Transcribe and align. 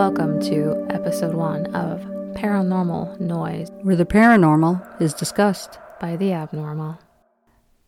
Welcome 0.00 0.40
to 0.44 0.86
episode 0.88 1.34
one 1.34 1.66
of 1.74 2.00
Paranormal 2.32 3.20
Noise 3.20 3.68
where 3.82 3.96
the 3.96 4.06
paranormal 4.06 4.98
is 4.98 5.12
discussed. 5.12 5.78
by 6.00 6.16
the 6.16 6.32
Abnormal. 6.32 6.98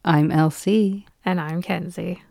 I'm 0.05 0.29
LC. 0.29 1.07
And 1.25 1.41
I'm 1.41 1.63
Kenzie. 1.63 2.23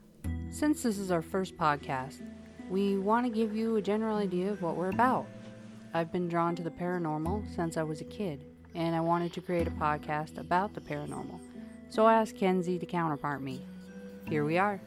Since 0.51 0.83
this 0.83 0.99
is 0.99 1.09
our 1.09 1.23
first 1.23 1.57
podcast, 1.57 2.21
we 2.69 2.99
want 2.99 3.25
to 3.25 3.31
give 3.31 3.55
you 3.55 3.75
a 3.77 3.81
general 3.81 4.17
idea 4.17 4.51
of 4.51 4.61
what 4.61 4.75
we're 4.75 4.91
about. 4.91 5.25
I've 5.95 6.11
been 6.11 6.29
drawn 6.29 6.55
to 6.57 6.63
the 6.63 6.69
paranormal 6.69 7.43
since 7.55 7.75
I 7.75 7.81
was 7.81 8.01
a 8.01 8.05
kid, 8.05 8.45
and 8.75 8.95
I 8.95 9.01
wanted 9.01 9.33
to 9.33 9.41
create 9.41 9.65
a 9.65 9.71
podcast 9.71 10.37
about 10.37 10.75
the 10.75 10.81
paranormal. 10.81 11.39
So 11.89 12.05
I 12.05 12.13
asked 12.13 12.37
Kenzie 12.37 12.77
to 12.77 12.85
counterpart 12.85 13.41
me. 13.41 13.65
Here 14.29 14.45
we 14.45 14.59
are. 14.59 14.79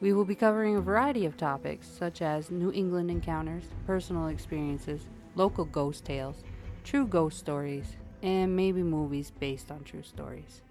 We 0.00 0.12
will 0.12 0.24
be 0.24 0.36
covering 0.36 0.76
a 0.76 0.80
variety 0.80 1.26
of 1.26 1.36
topics 1.36 1.88
such 1.88 2.22
as 2.22 2.52
New 2.52 2.70
England 2.70 3.10
encounters, 3.10 3.64
personal 3.84 4.28
experiences, 4.28 5.00
local 5.34 5.64
ghost 5.64 6.04
tales, 6.04 6.44
true 6.84 7.04
ghost 7.04 7.38
stories, 7.38 7.96
and 8.22 8.54
maybe 8.54 8.82
movies 8.84 9.32
based 9.40 9.72
on 9.72 9.82
true 9.82 10.04
stories. 10.04 10.62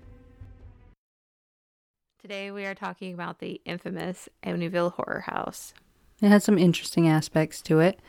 Today 2.22 2.52
we 2.52 2.66
are 2.66 2.74
talking 2.74 3.14
about 3.14 3.40
the 3.40 3.60
infamous 3.66 4.30
Amityville 4.44 4.94
Horror 4.94 5.26
House. 5.28 5.74
It 6.22 6.30
has 6.30 6.46
some 6.46 6.58
interesting 6.58 7.08
aspects 7.10 7.62
to 7.64 7.80
it. 7.80 8.00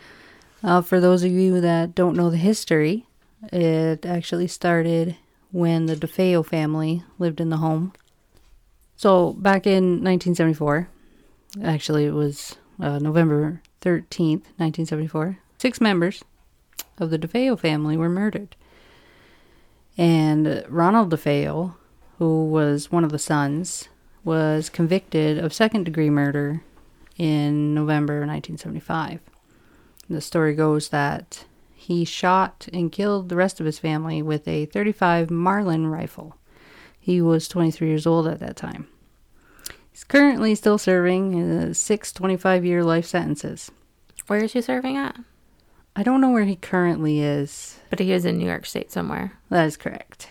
Uh, 0.63 0.83
for 0.83 1.01
those 1.01 1.25
of 1.25 1.33
you 1.33 1.61
that 1.61 1.97
don't 1.97 2.17
know 2.17 2.31
the 2.31 2.37
history, 2.37 3.07
it 3.53 4.07
actually 4.07 4.47
started 4.47 5.17
when 5.51 5.87
the 5.87 5.97
DeFeo 5.97 6.47
family 6.47 7.03
lived 7.19 7.41
in 7.41 7.51
the 7.51 7.59
home. 7.59 7.93
So 8.97 9.33
back 9.35 9.67
in 9.67 10.03
1974, 10.05 10.89
actually 11.63 12.07
it 12.07 12.15
was 12.15 12.57
uh, 12.81 12.99
November 12.99 13.63
13th, 13.83 14.45
1974, 14.59 15.39
six 15.59 15.81
members 15.81 16.23
of 16.99 17.11
the 17.11 17.19
DeFeo 17.19 17.59
family 17.59 17.97
were 17.97 18.09
murdered. 18.09 18.57
And 19.97 20.65
Ronald 20.69 21.11
DeFeo, 21.11 21.75
who 22.19 22.47
was 22.47 22.93
one 22.93 23.05
of 23.05 23.11
the 23.11 23.19
sons, 23.19 23.89
was 24.25 24.69
convicted 24.69 25.39
of 25.39 25.53
second 25.53 25.85
degree 25.85 26.11
murder 26.11 26.63
in 27.17 27.75
November 27.75 28.21
1975. 28.21 29.21
The 30.09 30.21
story 30.21 30.55
goes 30.55 30.91
that 30.91 31.45
he 31.75 32.05
shot 32.05 32.69
and 32.73 32.93
killed 32.93 33.29
the 33.29 33.37
rest 33.37 33.61
of 33.61 33.67
his 33.67 33.79
family 33.79 34.23
with 34.23 34.47
a 34.47 34.67
35 34.67 35.31
Marlin 35.31 35.87
rifle. 35.87 36.37
He 36.99 37.21
was 37.21 37.49
23 37.49 37.89
years 37.89 38.07
old 38.07 38.27
at 38.27 38.41
that 38.41 38.57
time. 38.57 38.89
He's 39.99 40.05
currently 40.05 40.55
still 40.55 40.79
serving 40.79 41.51
uh, 41.51 41.75
six 41.75 42.13
25 42.13 42.65
year 42.65 42.85
life 42.85 43.05
sentences. 43.05 43.73
Where 44.29 44.45
is 44.45 44.53
he 44.53 44.61
serving 44.61 44.97
at? 44.97 45.19
I 45.97 46.05
don't 46.05 46.21
know 46.21 46.31
where 46.31 46.45
he 46.45 46.55
currently 46.55 47.19
is. 47.19 47.81
But 47.91 47.99
he 47.99 48.13
is 48.13 48.25
in 48.25 48.39
New 48.39 48.47
York 48.47 48.65
State 48.65 48.93
somewhere. 48.93 49.33
That 49.51 49.67
is 49.67 49.77
correct. 49.77 50.29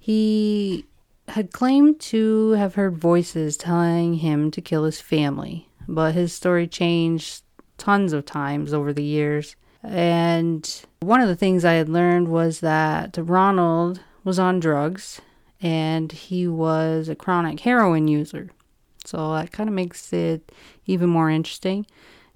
He 0.00 0.86
had 1.28 1.52
claimed 1.52 2.00
to 2.00 2.50
have 2.54 2.74
heard 2.74 2.98
voices 2.98 3.56
telling 3.56 4.14
him 4.14 4.50
to 4.50 4.60
kill 4.60 4.82
his 4.82 5.00
family, 5.00 5.68
but 5.86 6.16
his 6.16 6.32
story 6.32 6.66
changed 6.66 7.44
tons 7.78 8.12
of 8.12 8.26
times 8.26 8.74
over 8.74 8.92
the 8.92 9.04
years. 9.04 9.54
And 9.84 10.68
one 10.98 11.20
of 11.20 11.28
the 11.28 11.36
things 11.36 11.64
I 11.64 11.74
had 11.74 11.88
learned 11.88 12.26
was 12.26 12.58
that 12.58 13.16
Ronald 13.16 14.00
was 14.24 14.40
on 14.40 14.58
drugs 14.58 15.20
and 15.62 16.10
he 16.10 16.48
was 16.48 17.08
a 17.08 17.14
chronic 17.14 17.60
heroin 17.60 18.08
user. 18.08 18.50
So 19.10 19.32
that 19.32 19.50
kind 19.50 19.68
of 19.68 19.74
makes 19.74 20.12
it 20.12 20.52
even 20.86 21.08
more 21.08 21.30
interesting. 21.30 21.84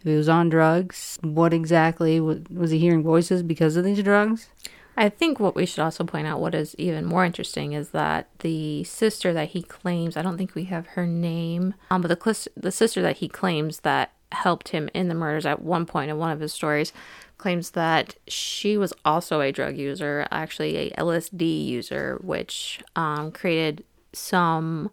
If 0.00 0.06
he 0.06 0.17
was 0.17 0.28
on 0.28 0.48
drugs, 0.48 1.20
what 1.22 1.55
exactly 1.55 2.20
was, 2.20 2.73
he 2.73 2.80
hearing 2.80 3.05
voices 3.05 3.45
because 3.45 3.77
of 3.77 3.85
these 3.85 4.02
drugs? 4.02 4.48
I 4.96 5.08
think 5.08 5.39
what 5.39 5.55
we 5.55 5.67
should 5.67 5.83
also 5.83 6.02
point 6.02 6.27
out, 6.27 6.40
what 6.40 6.55
is 6.55 6.74
even 6.77 7.05
more 7.05 7.24
interesting, 7.24 7.74
is 7.74 7.90
that 7.90 8.29
the 8.40 8.83
sister 8.84 9.33
that 9.33 9.51
he 9.51 9.63
claims, 9.63 10.17
I 10.17 10.23
don't 10.23 10.36
think 10.36 10.57
we 10.57 10.64
have 10.64 10.89
her 10.89 11.07
name, 11.07 11.74
um, 11.90 12.02
but 12.02 12.08
the, 12.08 12.48
the 12.57 12.73
sister 12.73 13.02
that 13.02 13.18
he 13.18 13.29
claims 13.29 13.80
that 13.80 14.13
helped 14.33 14.70
him 14.70 14.90
in 14.95 15.07
the 15.07 15.14
murders 15.14 15.46
at 15.46 15.63
one 15.63 15.86
point 15.86 16.11
in 16.11 16.18
one 16.18 16.33
of 16.33 16.40
his 16.40 16.52
stories 16.52 16.92
claims 17.39 17.70
that 17.70 18.17
she 18.27 18.77
was 18.77 18.92
also 19.05 19.40
a 19.40 19.52
drug 19.52 19.77
user, 19.77 20.27
actually 20.33 20.77
a 20.77 20.90
LSD 20.96 21.67
user, 21.67 22.18
which 22.20 22.83
um, 22.96 23.30
created 23.30 23.84
some 24.13 24.90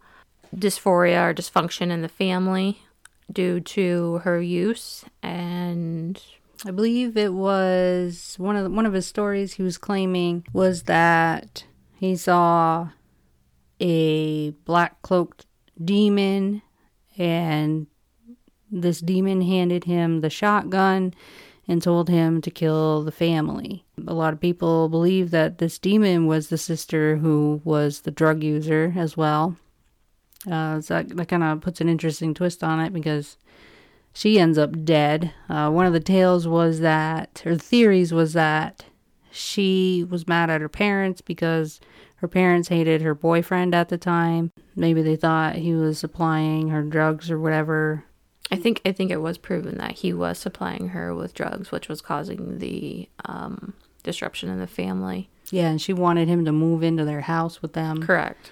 dysphoria 0.56 1.30
or 1.30 1.34
dysfunction 1.34 1.92
in 1.92 2.02
the 2.02 2.10
family 2.10 2.82
due 3.32 3.60
to 3.60 4.20
her 4.24 4.42
use 4.42 5.06
and 5.24 6.22
I 6.64 6.72
believe 6.72 7.18
it 7.18 7.34
was 7.34 8.36
one 8.38 8.56
of 8.56 8.64
the, 8.64 8.70
one 8.70 8.86
of 8.86 8.94
his 8.94 9.08
stories 9.08 9.54
he 9.54 9.64
was 9.64 9.80
claiming 9.80 10.46
was 10.54 10.84
that 10.84 11.66
he 11.98 12.16
saw 12.16 12.90
a 13.80 14.52
black 14.66 15.02
cloaked 15.02 15.48
demon 15.84 16.62
and 17.18 17.88
this 18.72 19.00
demon 19.00 19.42
handed 19.42 19.86
him 19.86 20.22
the 20.22 20.30
shotgun 20.30 21.14
and 21.68 21.82
told 21.82 22.10
him 22.10 22.42
to 22.42 22.52
kill 22.52 23.04
the 23.04 23.12
family. 23.12 23.84
A 24.08 24.14
lot 24.14 24.34
of 24.34 24.40
people 24.40 24.88
believe 24.88 25.32
that 25.32 25.58
this 25.58 25.80
demon 25.80 26.28
was 26.28 26.50
the 26.50 26.58
sister 26.58 27.18
who 27.18 27.62
was 27.64 28.02
the 28.02 28.12
drug 28.12 28.44
user 28.44 28.94
as 28.96 29.18
well. 29.18 29.58
Uh, 30.50 30.82
so 30.82 30.96
that, 30.96 31.10
that 31.16 31.28
kind 31.28 31.44
of 31.44 31.62
puts 31.62 31.82
an 31.82 31.90
interesting 31.90 32.34
twist 32.34 32.64
on 32.64 32.80
it 32.80 32.94
because 32.94 33.38
she 34.14 34.40
ends 34.40 34.58
up 34.58 34.84
dead. 34.84 35.34
Uh, 35.50 35.70
one 35.70 35.86
of 35.86 35.94
the 35.94 36.00
tales 36.00 36.48
was 36.48 36.80
that, 36.80 37.44
or 37.46 37.56
theories 37.56 38.14
was 38.14 38.34
that 38.34 38.86
she 39.32 40.06
was 40.10 40.28
mad 40.28 40.50
at 40.50 40.62
her 40.62 40.70
parents 40.70 41.22
because 41.22 41.80
her 42.18 42.28
parents 42.28 42.68
hated 42.68 43.02
her 43.02 43.16
boyfriend 43.16 43.74
at 43.74 43.90
the 43.90 43.98
time. 43.98 44.52
Maybe 44.76 45.02
they 45.02 45.16
thought 45.16 45.56
he 45.56 45.74
was 45.74 45.98
supplying 45.98 46.70
her 46.70 46.84
drugs 46.84 47.32
or 47.32 47.40
whatever. 47.40 48.04
I 48.52 48.58
think 48.58 48.82
I 48.86 48.92
think 48.92 49.12
it 49.12 49.22
was 49.22 49.38
proven 49.38 49.78
that 49.78 49.94
he 49.94 50.12
was 50.12 50.38
supplying 50.38 50.90
her 50.90 51.16
with 51.16 51.34
drugs, 51.34 51.72
which 51.72 51.88
was 51.88 52.02
causing 52.02 52.60
the 52.60 53.08
um, 53.24 53.74
disruption 54.04 54.50
in 54.50 54.60
the 54.60 54.68
family. 54.68 55.30
Yeah, 55.52 55.70
and 55.70 55.82
she 55.82 55.94
wanted 55.94 56.28
him 56.28 56.46
to 56.46 56.52
move 56.52 56.84
into 56.84 57.06
their 57.06 57.22
house 57.22 57.62
with 57.62 57.74
them. 57.74 58.04
Correct. 58.04 58.52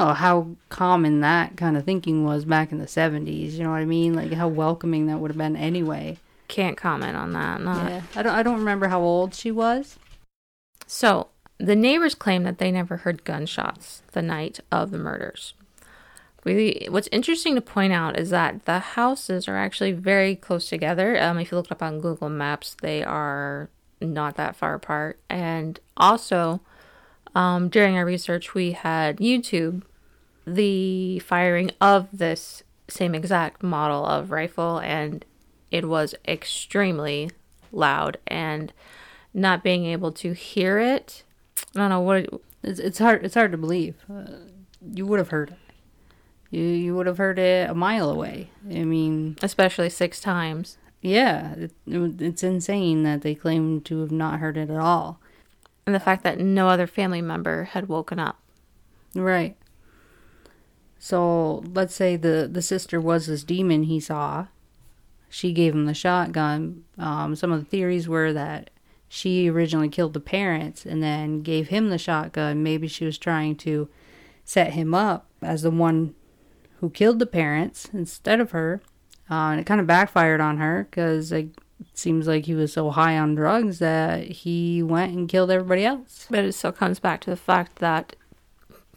Oh, 0.00 0.12
how 0.12 0.46
common 0.68 1.22
that 1.22 1.56
kind 1.56 1.76
of 1.76 1.84
thinking 1.84 2.24
was 2.24 2.44
back 2.44 2.70
in 2.70 2.78
the 2.78 2.86
70s. 2.86 3.54
You 3.54 3.64
know 3.64 3.70
what 3.70 3.78
I 3.78 3.84
mean? 3.84 4.14
Like 4.14 4.32
how 4.32 4.46
welcoming 4.46 5.06
that 5.06 5.18
would 5.18 5.32
have 5.32 5.38
been 5.38 5.56
anyway. 5.56 6.18
Can't 6.46 6.76
comment 6.76 7.16
on 7.16 7.32
that. 7.32 7.60
Not. 7.60 7.90
Yeah. 7.90 8.02
I 8.14 8.22
don't 8.22 8.32
I 8.32 8.42
don't 8.44 8.60
remember 8.60 8.86
how 8.86 9.00
old 9.00 9.34
she 9.34 9.50
was. 9.50 9.98
So 10.86 11.30
the 11.58 11.74
neighbors 11.74 12.14
claim 12.14 12.44
that 12.44 12.58
they 12.58 12.70
never 12.70 12.98
heard 12.98 13.24
gunshots 13.24 14.02
the 14.12 14.22
night 14.22 14.60
of 14.70 14.92
the 14.92 14.98
murders. 14.98 15.54
Really, 16.44 16.86
what's 16.88 17.08
interesting 17.10 17.56
to 17.56 17.60
point 17.60 17.92
out 17.92 18.16
is 18.16 18.30
that 18.30 18.66
the 18.66 18.78
houses 18.78 19.48
are 19.48 19.56
actually 19.56 19.90
very 19.90 20.36
close 20.36 20.68
together. 20.68 21.20
Um, 21.20 21.40
if 21.40 21.50
you 21.50 21.58
look 21.58 21.72
up 21.72 21.82
on 21.82 22.00
Google 22.00 22.28
Maps, 22.28 22.76
they 22.80 23.02
are 23.02 23.68
not 24.00 24.36
that 24.36 24.54
far 24.54 24.74
apart. 24.74 25.18
And 25.28 25.80
also, 25.96 26.60
um, 27.34 27.68
during 27.68 27.96
our 27.96 28.04
research, 28.04 28.54
we 28.54 28.72
had 28.72 29.16
YouTube 29.16 29.82
the 30.54 31.18
firing 31.20 31.70
of 31.80 32.08
this 32.12 32.62
same 32.88 33.14
exact 33.14 33.62
model 33.62 34.04
of 34.04 34.30
rifle, 34.30 34.78
and 34.78 35.24
it 35.70 35.88
was 35.88 36.14
extremely 36.26 37.30
loud. 37.72 38.18
And 38.26 38.72
not 39.34 39.62
being 39.62 39.84
able 39.84 40.12
to 40.12 40.32
hear 40.32 40.78
it, 40.78 41.22
I 41.74 41.80
don't 41.80 41.90
know 41.90 42.00
what. 42.00 42.28
It's, 42.62 42.80
it's 42.80 42.98
hard 42.98 43.24
it's 43.24 43.34
hard 43.34 43.52
to 43.52 43.58
believe. 43.58 43.96
Uh, 44.10 44.24
you 44.94 45.06
would 45.06 45.18
have 45.18 45.28
heard 45.28 45.50
it. 45.50 45.58
You 46.50 46.62
you 46.62 46.96
would 46.96 47.06
have 47.06 47.18
heard 47.18 47.38
it 47.38 47.68
a 47.68 47.74
mile 47.74 48.10
away. 48.10 48.50
I 48.68 48.84
mean, 48.84 49.36
especially 49.42 49.90
six 49.90 50.20
times. 50.20 50.78
Yeah, 51.00 51.52
it, 51.54 51.72
it, 51.86 52.20
it's 52.22 52.42
insane 52.42 53.04
that 53.04 53.22
they 53.22 53.34
claim 53.34 53.80
to 53.82 54.00
have 54.00 54.10
not 54.10 54.40
heard 54.40 54.56
it 54.56 54.70
at 54.70 54.80
all. 54.80 55.20
And 55.86 55.94
the 55.94 56.00
fact 56.00 56.24
that 56.24 56.40
no 56.40 56.68
other 56.68 56.86
family 56.86 57.22
member 57.22 57.64
had 57.64 57.88
woken 57.88 58.18
up. 58.18 58.40
Right. 59.14 59.56
So 60.98 61.62
let's 61.72 61.94
say 61.94 62.16
the 62.16 62.48
the 62.50 62.62
sister 62.62 63.00
was 63.00 63.26
this 63.26 63.44
demon 63.44 63.84
he 63.84 64.00
saw. 64.00 64.46
She 65.30 65.52
gave 65.52 65.74
him 65.74 65.86
the 65.86 65.94
shotgun. 65.94 66.84
Um, 66.96 67.36
some 67.36 67.52
of 67.52 67.60
the 67.60 67.66
theories 67.66 68.08
were 68.08 68.32
that 68.32 68.70
she 69.08 69.48
originally 69.48 69.88
killed 69.88 70.14
the 70.14 70.20
parents 70.20 70.84
and 70.84 71.02
then 71.02 71.42
gave 71.42 71.68
him 71.68 71.90
the 71.90 71.98
shotgun. 71.98 72.62
Maybe 72.62 72.88
she 72.88 73.04
was 73.04 73.18
trying 73.18 73.56
to 73.56 73.88
set 74.44 74.72
him 74.72 74.94
up 74.94 75.26
as 75.42 75.62
the 75.62 75.70
one 75.70 76.14
who 76.80 76.90
killed 76.90 77.18
the 77.18 77.26
parents 77.26 77.88
instead 77.92 78.40
of 78.40 78.50
her. 78.52 78.80
Uh, 79.30 79.52
and 79.52 79.60
it 79.60 79.66
kind 79.66 79.80
of 79.80 79.86
backfired 79.86 80.40
on 80.40 80.56
her 80.56 80.86
because 80.90 81.32
it 81.32 81.50
seems 81.92 82.26
like 82.26 82.46
he 82.46 82.54
was 82.54 82.72
so 82.72 82.90
high 82.90 83.18
on 83.18 83.34
drugs 83.34 83.78
that 83.78 84.24
he 84.24 84.82
went 84.82 85.14
and 85.14 85.28
killed 85.28 85.50
everybody 85.50 85.84
else. 85.84 86.26
But 86.30 86.44
it 86.44 86.52
still 86.54 86.72
comes 86.72 86.98
back 86.98 87.20
to 87.22 87.30
the 87.30 87.36
fact 87.36 87.76
that 87.76 88.16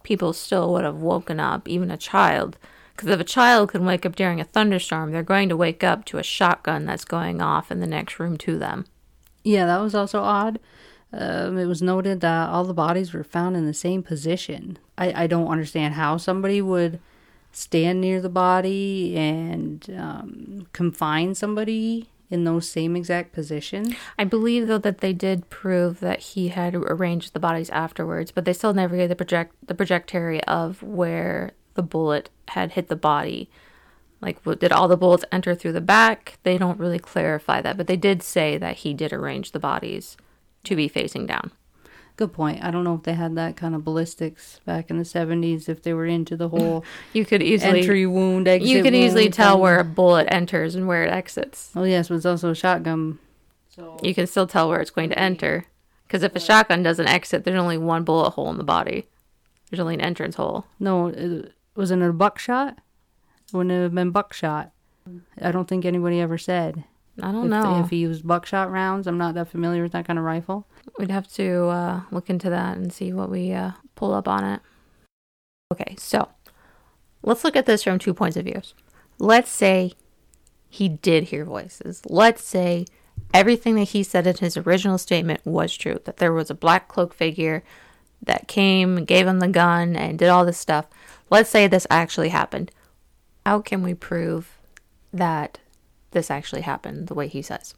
people 0.03 0.33
still 0.33 0.71
would 0.73 0.83
have 0.83 0.97
woken 0.97 1.39
up, 1.39 1.67
even 1.67 1.91
a 1.91 1.97
child 1.97 2.57
Because 2.95 3.09
if 3.09 3.19
a 3.19 3.23
child 3.23 3.71
can 3.71 3.85
wake 3.85 4.05
up 4.05 4.15
during 4.15 4.39
a 4.39 4.43
thunderstorm, 4.43 5.11
they're 5.11 5.23
going 5.23 5.49
to 5.49 5.57
wake 5.57 5.83
up 5.83 6.05
to 6.05 6.17
a 6.17 6.23
shotgun 6.23 6.85
that's 6.85 7.05
going 7.05 7.41
off 7.41 7.71
in 7.71 7.79
the 7.79 7.87
next 7.87 8.19
room 8.19 8.37
to 8.37 8.59
them. 8.59 8.85
Yeah, 9.43 9.65
that 9.65 9.79
was 9.79 9.95
also 9.95 10.19
odd. 10.19 10.59
Um, 11.13 11.57
it 11.57 11.65
was 11.65 11.81
noted 11.81 12.21
that 12.21 12.49
all 12.49 12.63
the 12.63 12.73
bodies 12.73 13.13
were 13.13 13.23
found 13.23 13.57
in 13.57 13.65
the 13.65 13.73
same 13.73 14.03
position. 14.03 14.77
I, 14.97 15.23
I 15.23 15.27
don't 15.27 15.47
understand 15.47 15.95
how 15.95 16.17
somebody 16.17 16.61
would 16.61 16.99
stand 17.51 17.99
near 17.99 18.21
the 18.21 18.29
body 18.29 19.17
and 19.17 19.93
um, 19.97 20.67
confine 20.71 21.35
somebody 21.35 22.07
in 22.31 22.45
those 22.45 22.67
same 22.67 22.95
exact 22.95 23.33
positions. 23.33 23.93
I 24.17 24.23
believe 24.23 24.67
though 24.67 24.77
that 24.79 24.99
they 24.99 25.13
did 25.13 25.49
prove 25.49 25.99
that 25.99 26.19
he 26.21 26.47
had 26.47 26.73
arranged 26.73 27.33
the 27.33 27.39
bodies 27.39 27.69
afterwards, 27.69 28.31
but 28.31 28.45
they 28.45 28.53
still 28.53 28.73
never 28.73 28.95
gave 28.95 29.09
the 29.09 29.15
project 29.15 29.53
the 29.67 29.73
trajectory 29.73 30.43
of 30.45 30.81
where 30.81 31.51
the 31.75 31.83
bullet 31.83 32.29
had 32.49 32.71
hit 32.71 32.87
the 32.87 32.95
body. 32.95 33.49
Like, 34.21 34.43
did 34.59 34.71
all 34.71 34.87
the 34.87 34.97
bullets 34.97 35.25
enter 35.31 35.55
through 35.55 35.73
the 35.73 35.81
back? 35.81 36.37
They 36.43 36.57
don't 36.57 36.79
really 36.79 36.99
clarify 36.99 37.61
that, 37.61 37.75
but 37.75 37.87
they 37.87 37.97
did 37.97 38.21
say 38.21 38.57
that 38.57 38.77
he 38.77 38.93
did 38.93 39.11
arrange 39.11 39.51
the 39.51 39.59
bodies 39.59 40.15
to 40.63 40.75
be 40.75 40.87
facing 40.87 41.25
down. 41.25 41.51
Good 42.21 42.33
point. 42.33 42.63
I 42.63 42.69
don't 42.69 42.83
know 42.83 42.93
if 42.93 43.01
they 43.01 43.15
had 43.15 43.33
that 43.37 43.57
kind 43.57 43.73
of 43.73 43.83
ballistics 43.83 44.59
back 44.63 44.91
in 44.91 44.99
the 44.99 45.03
70s, 45.03 45.67
if 45.67 45.81
they 45.81 45.91
were 45.91 46.05
into 46.05 46.37
the 46.37 46.49
whole 46.49 46.85
You 47.13 47.25
could 47.25 47.41
easily 47.41 47.79
entry 47.79 48.05
wound, 48.05 48.47
exit 48.47 48.69
you 48.69 48.83
could 48.83 48.93
easily 48.93 49.23
wound 49.23 49.33
tell 49.33 49.53
thing. 49.55 49.61
where 49.61 49.79
a 49.79 49.83
bullet 49.83 50.27
enters 50.29 50.75
and 50.75 50.87
where 50.87 51.03
it 51.03 51.09
exits. 51.11 51.71
Oh, 51.75 51.81
yes, 51.81 52.09
but 52.09 52.13
it's 52.17 52.27
also 52.27 52.51
a 52.51 52.55
shotgun. 52.55 53.17
So 53.69 53.97
You 54.03 54.13
can 54.13 54.27
still 54.27 54.45
tell 54.45 54.69
where 54.69 54.79
it's 54.79 54.91
going 54.91 55.09
to 55.09 55.17
enter. 55.17 55.65
Because 56.05 56.21
if 56.21 56.35
a 56.35 56.39
shotgun 56.39 56.83
doesn't 56.83 57.07
exit, 57.07 57.43
there's 57.43 57.59
only 57.59 57.79
one 57.79 58.03
bullet 58.03 58.29
hole 58.29 58.51
in 58.51 58.59
the 58.59 58.63
body. 58.63 59.07
There's 59.71 59.79
only 59.79 59.95
an 59.95 60.01
entrance 60.01 60.35
hole. 60.35 60.67
No, 60.79 61.07
it, 61.07 61.53
wasn't 61.75 62.03
it 62.03 62.09
a 62.09 62.13
buckshot? 62.13 62.77
Wouldn't 63.51 63.71
it 63.71 63.81
have 63.81 63.95
been 63.95 64.11
buckshot? 64.11 64.69
I 65.41 65.51
don't 65.51 65.67
think 65.67 65.85
anybody 65.85 66.19
ever 66.19 66.37
said. 66.37 66.83
I 67.21 67.31
don't 67.31 67.45
if, 67.45 67.49
know. 67.49 67.83
if 67.83 67.89
he 67.89 67.97
used 67.97 68.27
buckshot 68.27 68.71
rounds. 68.71 69.07
I'm 69.07 69.17
not 69.17 69.35
that 69.35 69.49
familiar 69.49 69.83
with 69.83 69.91
that 69.93 70.05
kind 70.05 70.19
of 70.19 70.25
rifle. 70.25 70.67
We'd 70.97 71.11
have 71.11 71.27
to 71.33 71.67
uh, 71.67 72.01
look 72.11 72.29
into 72.29 72.49
that 72.49 72.77
and 72.77 72.91
see 72.91 73.13
what 73.13 73.29
we 73.29 73.51
uh, 73.53 73.71
pull 73.95 74.13
up 74.13 74.27
on 74.27 74.43
it. 74.43 74.61
Okay, 75.71 75.95
so 75.97 76.29
let's 77.23 77.43
look 77.43 77.55
at 77.55 77.65
this 77.65 77.83
from 77.83 77.99
two 77.99 78.13
points 78.13 78.37
of 78.37 78.45
view. 78.45 78.61
Let's 79.19 79.51
say 79.51 79.93
he 80.69 80.89
did 80.89 81.25
hear 81.25 81.45
voices. 81.45 82.01
Let's 82.05 82.43
say 82.43 82.85
everything 83.33 83.75
that 83.75 83.89
he 83.89 84.03
said 84.03 84.27
in 84.27 84.37
his 84.37 84.57
original 84.57 84.97
statement 84.97 85.45
was 85.45 85.75
true 85.75 85.99
that 86.05 86.17
there 86.17 86.33
was 86.33 86.49
a 86.49 86.55
black 86.55 86.87
cloak 86.87 87.13
figure 87.13 87.63
that 88.21 88.47
came, 88.47 89.05
gave 89.05 89.27
him 89.27 89.39
the 89.39 89.47
gun, 89.47 89.95
and 89.95 90.19
did 90.19 90.29
all 90.29 90.45
this 90.45 90.57
stuff. 90.57 90.87
Let's 91.29 91.49
say 91.49 91.67
this 91.67 91.87
actually 91.89 92.29
happened. 92.29 92.71
How 93.45 93.59
can 93.61 93.81
we 93.81 93.93
prove 93.93 94.57
that 95.13 95.59
this 96.11 96.29
actually 96.31 96.61
happened 96.61 97.07
the 97.07 97.13
way 97.13 97.27
he 97.27 97.41
says? 97.41 97.73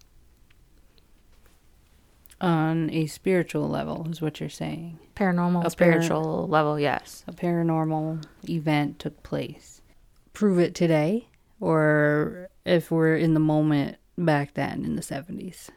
On 2.41 2.89
a 2.89 3.05
spiritual 3.05 3.69
level, 3.69 4.07
is 4.09 4.21
what 4.21 4.39
you're 4.39 4.49
saying. 4.49 4.99
Paranormal, 5.15 5.59
A 5.59 5.63
par- 5.63 5.69
spiritual 5.69 6.47
level, 6.47 6.77
yes. 6.79 7.23
A 7.27 7.31
paranormal 7.31 8.25
event 8.49 8.99
took 8.99 9.23
place. 9.23 9.81
Prove 10.33 10.59
it 10.59 10.75
today, 10.75 11.27
or 11.61 12.49
if 12.65 12.91
we're 12.91 13.15
in 13.15 13.33
the 13.33 13.39
moment 13.39 13.97
back 14.17 14.55
then 14.55 14.83
in 14.83 14.95
the 14.95 15.01
70s. 15.01 15.69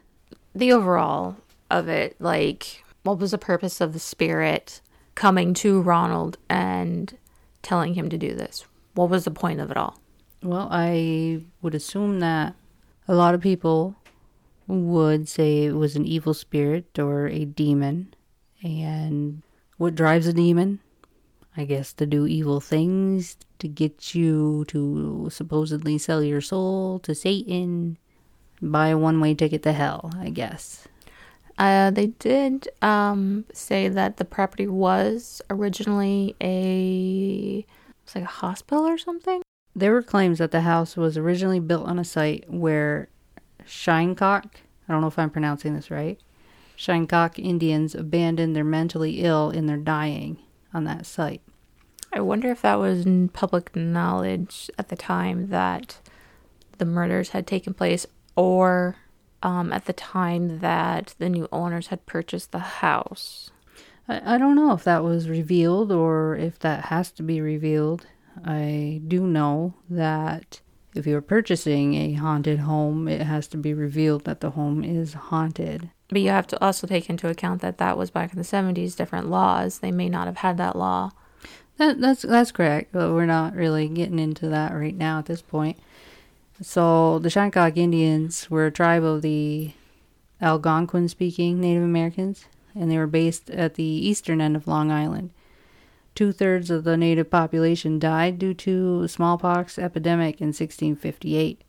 the 0.53 0.71
overall 0.71 1.37
of 1.71 1.87
it 1.87 2.15
like 2.19 2.83
what 3.03 3.17
was 3.19 3.31
the 3.31 3.37
purpose 3.37 3.81
of 3.81 3.93
the 3.93 3.99
spirit 3.99 4.79
coming 5.15 5.53
to 5.55 5.81
ronald 5.81 6.37
and 6.49 7.17
telling 7.63 7.95
him 7.95 8.09
to 8.09 8.17
do 8.17 8.33
this 8.35 8.65
what 8.93 9.09
was 9.09 9.25
the 9.25 9.31
point 9.31 9.59
of 9.59 9.69
it 9.71 9.75
all 9.77 9.99
Well, 10.43 10.67
I 10.71 11.43
would 11.61 11.75
assume 11.75 12.19
that 12.19 12.55
a 13.07 13.15
lot 13.15 13.33
of 13.33 13.41
people 13.41 13.95
would 14.67 15.27
say 15.27 15.65
it 15.65 15.73
was 15.73 15.95
an 15.95 16.05
evil 16.05 16.33
spirit 16.33 16.99
or 16.99 17.27
a 17.27 17.45
demon. 17.45 18.13
And 18.63 19.41
what 19.77 19.95
drives 19.95 20.27
a 20.27 20.33
demon? 20.33 20.79
I 21.55 21.65
guess 21.65 21.91
to 21.93 22.05
do 22.05 22.27
evil 22.27 22.59
things, 22.61 23.35
to 23.59 23.67
get 23.67 24.13
you 24.13 24.65
to 24.67 25.29
supposedly 25.31 25.97
sell 25.97 26.23
your 26.23 26.41
soul 26.41 26.99
to 26.99 27.15
Satan, 27.15 27.97
buy 28.61 28.89
a 28.89 28.97
one 28.97 29.19
way 29.19 29.33
ticket 29.33 29.63
to 29.63 29.73
hell, 29.73 30.11
I 30.19 30.29
guess. 30.29 30.87
uh, 31.57 31.89
they 31.91 32.07
did 32.07 32.69
um, 32.81 33.45
say 33.53 33.89
that 33.89 34.17
the 34.17 34.25
property 34.25 34.67
was 34.67 35.41
originally 35.49 36.35
a 36.41 37.65
it's 38.03 38.15
like 38.15 38.23
a 38.23 38.27
hospital 38.27 38.85
or 38.87 38.97
something 38.97 39.41
There 39.77 39.93
were 39.93 40.01
claims 40.01 40.39
that 40.39 40.49
the 40.49 40.61
house 40.61 40.97
was 40.97 41.17
originally 41.17 41.59
built 41.59 41.85
on 41.85 41.99
a 41.99 42.03
site 42.03 42.51
where 42.51 43.09
Shinnecock, 43.63 44.45
I 44.89 44.91
don't 44.91 45.01
know 45.01 45.07
if 45.07 45.19
I'm 45.19 45.29
pronouncing 45.29 45.75
this 45.75 45.91
right, 45.91 46.19
Shinnecock 46.75 47.37
Indians 47.37 47.93
abandoned 47.93 48.55
their 48.55 48.63
mentally 48.63 49.21
ill 49.21 49.51
in 49.51 49.67
their 49.67 49.77
dying 49.77 50.39
on 50.73 50.85
that 50.85 51.05
site. 51.05 51.43
i 52.11 52.19
wonder 52.19 52.49
if 52.49 52.63
that 52.63 52.79
was 52.79 53.05
public 53.33 53.75
knowledge 53.75 54.71
at 54.79 54.89
the 54.89 54.95
time 54.95 55.49
that 55.49 55.99
the 56.79 56.85
murders 56.85 57.29
had 57.29 57.45
taken 57.45 57.75
place 57.75 58.07
or 58.35 58.95
um, 59.43 59.71
at 59.71 59.85
the 59.85 59.93
time 59.93 60.57
that 60.57 61.13
the 61.19 61.29
new 61.29 61.47
owners 61.51 61.87
had 61.87 62.07
purchased 62.07 62.51
the 62.51 62.81
house 62.81 63.51
I, 64.07 64.35
I 64.35 64.37
don't 64.39 64.55
know 64.55 64.73
if 64.73 64.83
that 64.85 65.03
was 65.03 65.29
revealed 65.29 65.91
or 65.91 66.35
if 66.35 66.57
that 66.59 66.85
has 66.85 67.11
to 67.11 67.23
be 67.23 67.41
revealed. 67.41 68.07
I 68.45 69.01
do 69.07 69.25
know 69.25 69.73
that 69.89 70.61
if 70.95 71.05
you're 71.05 71.21
purchasing 71.21 71.93
a 71.95 72.13
haunted 72.13 72.59
home, 72.59 73.07
it 73.07 73.21
has 73.21 73.47
to 73.49 73.57
be 73.57 73.73
revealed 73.73 74.25
that 74.25 74.41
the 74.41 74.51
home 74.51 74.83
is 74.83 75.13
haunted. 75.13 75.89
But 76.09 76.21
you 76.21 76.29
have 76.29 76.47
to 76.47 76.63
also 76.63 76.87
take 76.87 77.09
into 77.09 77.29
account 77.29 77.61
that 77.61 77.77
that 77.77 77.97
was 77.97 78.09
back 78.09 78.31
in 78.31 78.37
the 78.37 78.45
70s, 78.45 78.95
different 78.95 79.29
laws. 79.29 79.79
They 79.79 79.91
may 79.91 80.09
not 80.09 80.27
have 80.27 80.37
had 80.37 80.57
that 80.57 80.75
law. 80.75 81.11
That, 81.77 82.01
that's 82.01 82.23
that's 82.23 82.51
correct, 82.51 82.91
but 82.91 83.13
we're 83.13 83.27
not 83.27 83.53
really 83.53 83.87
getting 83.87 84.17
into 84.17 84.49
that 84.49 84.73
right 84.73 84.95
now 84.95 85.19
at 85.19 85.27
this 85.27 85.43
point. 85.43 85.77
So 86.61 87.19
the 87.19 87.29
Shancock 87.29 87.77
Indians 87.77 88.49
were 88.49 88.65
a 88.65 88.71
tribe 88.71 89.03
of 89.03 89.21
the 89.21 89.73
Algonquin 90.41 91.07
speaking 91.07 91.61
Native 91.61 91.83
Americans, 91.83 92.45
and 92.73 92.89
they 92.89 92.97
were 92.97 93.05
based 93.05 93.51
at 93.51 93.75
the 93.75 93.83
eastern 93.83 94.41
end 94.41 94.55
of 94.55 94.67
Long 94.67 94.91
Island. 94.91 95.29
Two 96.17 96.31
thirds 96.31 96.71
of 96.71 96.83
the 96.83 96.97
native 96.97 97.29
population 97.29 97.99
died 97.99 98.39
due 98.39 98.55
to 98.55 99.07
smallpox 99.07 99.77
epidemic 99.77 100.41
in 100.41 100.47
1658. 100.47 101.61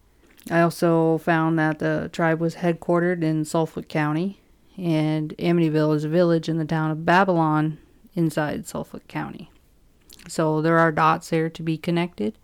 I 0.50 0.60
also 0.62 1.18
found 1.18 1.58
that 1.58 1.80
the 1.80 2.08
tribe 2.14 2.40
was 2.40 2.54
headquartered 2.54 3.22
in 3.22 3.44
Suffolk 3.44 3.88
County, 3.88 4.40
and 4.78 5.36
Amityville 5.36 5.94
is 5.94 6.04
a 6.04 6.08
village 6.08 6.48
in 6.48 6.56
the 6.56 6.64
town 6.64 6.90
of 6.90 7.04
Babylon 7.04 7.76
inside 8.14 8.66
Suffolk 8.66 9.06
County. 9.06 9.50
So 10.28 10.62
there 10.62 10.78
are 10.78 10.92
dots 10.92 11.28
there 11.28 11.50
to 11.50 11.62
be 11.62 11.76
connected. 11.76 12.38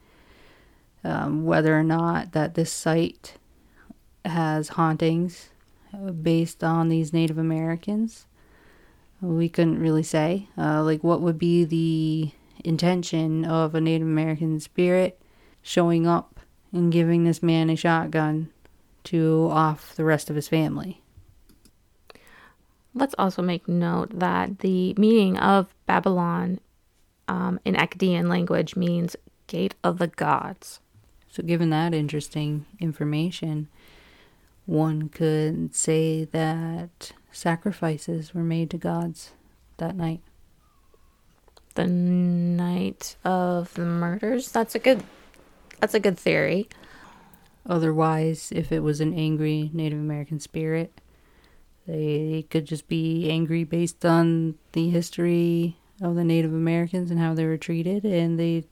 Um, 1.04 1.46
whether 1.46 1.74
or 1.74 1.82
not 1.82 2.32
that 2.32 2.52
this 2.52 2.70
site 2.70 3.38
has 4.26 4.68
hauntings 4.68 5.48
uh, 5.94 6.10
based 6.10 6.62
on 6.62 6.90
these 6.90 7.14
Native 7.14 7.38
Americans, 7.38 8.26
we 9.20 9.48
couldn't 9.48 9.78
really 9.78 10.02
say. 10.02 10.48
Uh, 10.56 10.82
like, 10.82 11.02
what 11.02 11.20
would 11.20 11.38
be 11.38 11.64
the 11.64 12.30
intention 12.64 13.44
of 13.44 13.74
a 13.74 13.80
Native 13.80 14.06
American 14.06 14.60
spirit 14.60 15.20
showing 15.62 16.06
up 16.06 16.40
and 16.72 16.92
giving 16.92 17.24
this 17.24 17.42
man 17.42 17.70
a 17.70 17.76
shotgun 17.76 18.50
to 19.04 19.48
off 19.50 19.94
the 19.94 20.04
rest 20.04 20.30
of 20.30 20.36
his 20.36 20.48
family? 20.48 21.00
Let's 22.94 23.14
also 23.18 23.42
make 23.42 23.66
note 23.66 24.18
that 24.18 24.60
the 24.60 24.94
meaning 24.96 25.36
of 25.38 25.74
Babylon 25.86 26.60
um, 27.26 27.58
in 27.64 27.74
Akkadian 27.74 28.28
language 28.28 28.76
means 28.76 29.16
gate 29.46 29.74
of 29.82 29.98
the 29.98 30.06
gods. 30.06 30.80
So, 31.28 31.42
given 31.42 31.70
that 31.70 31.92
interesting 31.92 32.66
information, 32.78 33.68
one 34.66 35.08
could 35.08 35.74
say 35.74 36.24
that 36.26 37.12
sacrifices 37.34 38.34
were 38.34 38.42
made 38.42 38.70
to 38.70 38.78
gods 38.78 39.32
that 39.78 39.96
night. 39.96 40.20
The 41.74 41.86
night 41.86 43.16
of 43.24 43.74
the 43.74 43.84
murders. 43.84 44.50
That's 44.52 44.74
a 44.74 44.78
good. 44.78 45.02
That's 45.80 45.94
a 45.94 46.00
good 46.00 46.18
theory. 46.18 46.68
Otherwise, 47.66 48.52
if 48.54 48.70
it 48.70 48.80
was 48.80 49.00
an 49.00 49.12
angry 49.14 49.70
Native 49.72 49.98
American 49.98 50.38
spirit, 50.38 51.00
they 51.86 52.46
could 52.50 52.66
just 52.66 52.86
be 52.88 53.28
angry 53.28 53.64
based 53.64 54.04
on 54.04 54.54
the 54.72 54.90
history 54.90 55.76
of 56.00 56.14
the 56.14 56.24
Native 56.24 56.52
Americans 56.52 57.10
and 57.10 57.18
how 57.18 57.34
they 57.34 57.44
were 57.44 57.56
treated, 57.56 58.04
and 58.04 58.38
they 58.38 58.64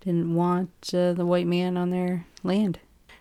didn't 0.00 0.34
want 0.34 0.70
uh, 0.94 1.12
the 1.12 1.26
white 1.26 1.46
man 1.46 1.76
on 1.76 1.90
their 1.90 2.26
land. 2.42 2.78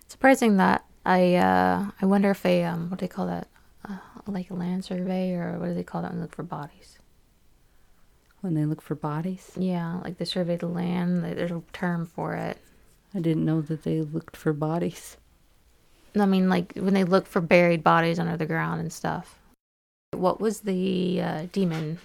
Surprising 0.08 0.58
that 0.58 0.86
I. 1.06 1.36
Uh, 1.36 1.92
I 2.02 2.06
wonder 2.06 2.32
if 2.32 2.46
a 2.46 2.64
um, 2.64 2.90
what 2.90 3.00
do 3.00 3.06
they 3.06 3.08
call 3.08 3.28
that? 3.28 3.48
Like 4.26 4.50
a 4.50 4.54
land 4.54 4.86
survey 4.86 5.34
or 5.34 5.60
what 5.60 5.68
do 5.68 5.74
they 5.74 5.84
call 5.84 6.02
that 6.02 6.12
when 6.12 6.20
they 6.20 6.24
look 6.24 6.36
for 6.36 6.44
bodies? 6.44 6.98
When 8.42 8.54
they 8.56 8.66
look 8.66 8.82
for 8.82 8.96
bodies, 8.96 9.52
Yeah, 9.58 10.00
like 10.04 10.18
they 10.18 10.26
survey 10.26 10.58
the 10.58 10.68
land. 10.68 11.24
There's 11.24 11.52
a 11.52 11.62
term 11.72 12.06
for 12.06 12.34
it. 12.34 12.58
I 13.14 13.20
didn't 13.20 13.46
know 13.46 13.62
that 13.62 13.84
they 13.84 14.02
looked 14.02 14.36
for 14.36 14.54
bodies. 14.54 15.18
I 16.16 16.26
mean, 16.26 16.50
like 16.50 16.74
when 16.74 16.94
they 16.94 17.04
look 17.04 17.26
for 17.26 17.42
buried 17.42 17.84
bodies 17.84 18.20
under 18.20 18.38
the 18.38 18.46
ground 18.46 18.82
and 18.82 18.92
stuff. 18.92 19.40
What 20.12 20.40
was 20.40 20.62
the 20.62 21.22
uh, 21.22 21.46
demon 21.52 21.98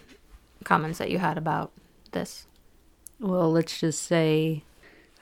comments 0.65 0.99
that 0.99 1.11
you 1.11 1.19
had 1.19 1.37
about 1.37 1.73
this? 2.13 2.47
Well, 3.21 3.51
let's 3.51 3.79
just 3.81 4.03
say, 4.05 4.63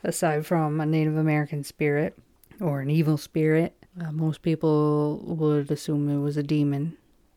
aside 0.04 0.46
from 0.46 0.80
a 0.80 0.86
Native 0.86 1.16
American 1.16 1.64
spirit 1.64 2.16
or 2.60 2.80
an 2.80 2.90
evil 2.90 3.16
spirit, 3.16 3.74
uh, 4.00 4.12
most 4.12 4.42
people 4.42 5.22
would 5.24 5.70
assume 5.70 6.08
it 6.08 6.18
was 6.18 6.36
a 6.36 6.42
demon 6.42 6.96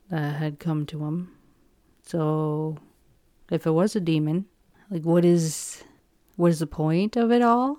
that 0.10 0.36
had 0.36 0.60
come 0.60 0.86
to 0.88 1.06
him. 1.06 1.32
So, 2.04 2.78
if 3.50 3.66
it 3.66 3.72
was 3.72 3.96
a 3.96 4.00
demon, 4.00 4.46
like 4.90 5.04
what 5.04 5.24
is 5.24 5.84
what 6.36 6.52
is 6.52 6.60
the 6.60 6.68
point 6.68 7.16
of 7.16 7.32
it 7.32 7.42
all? 7.42 7.78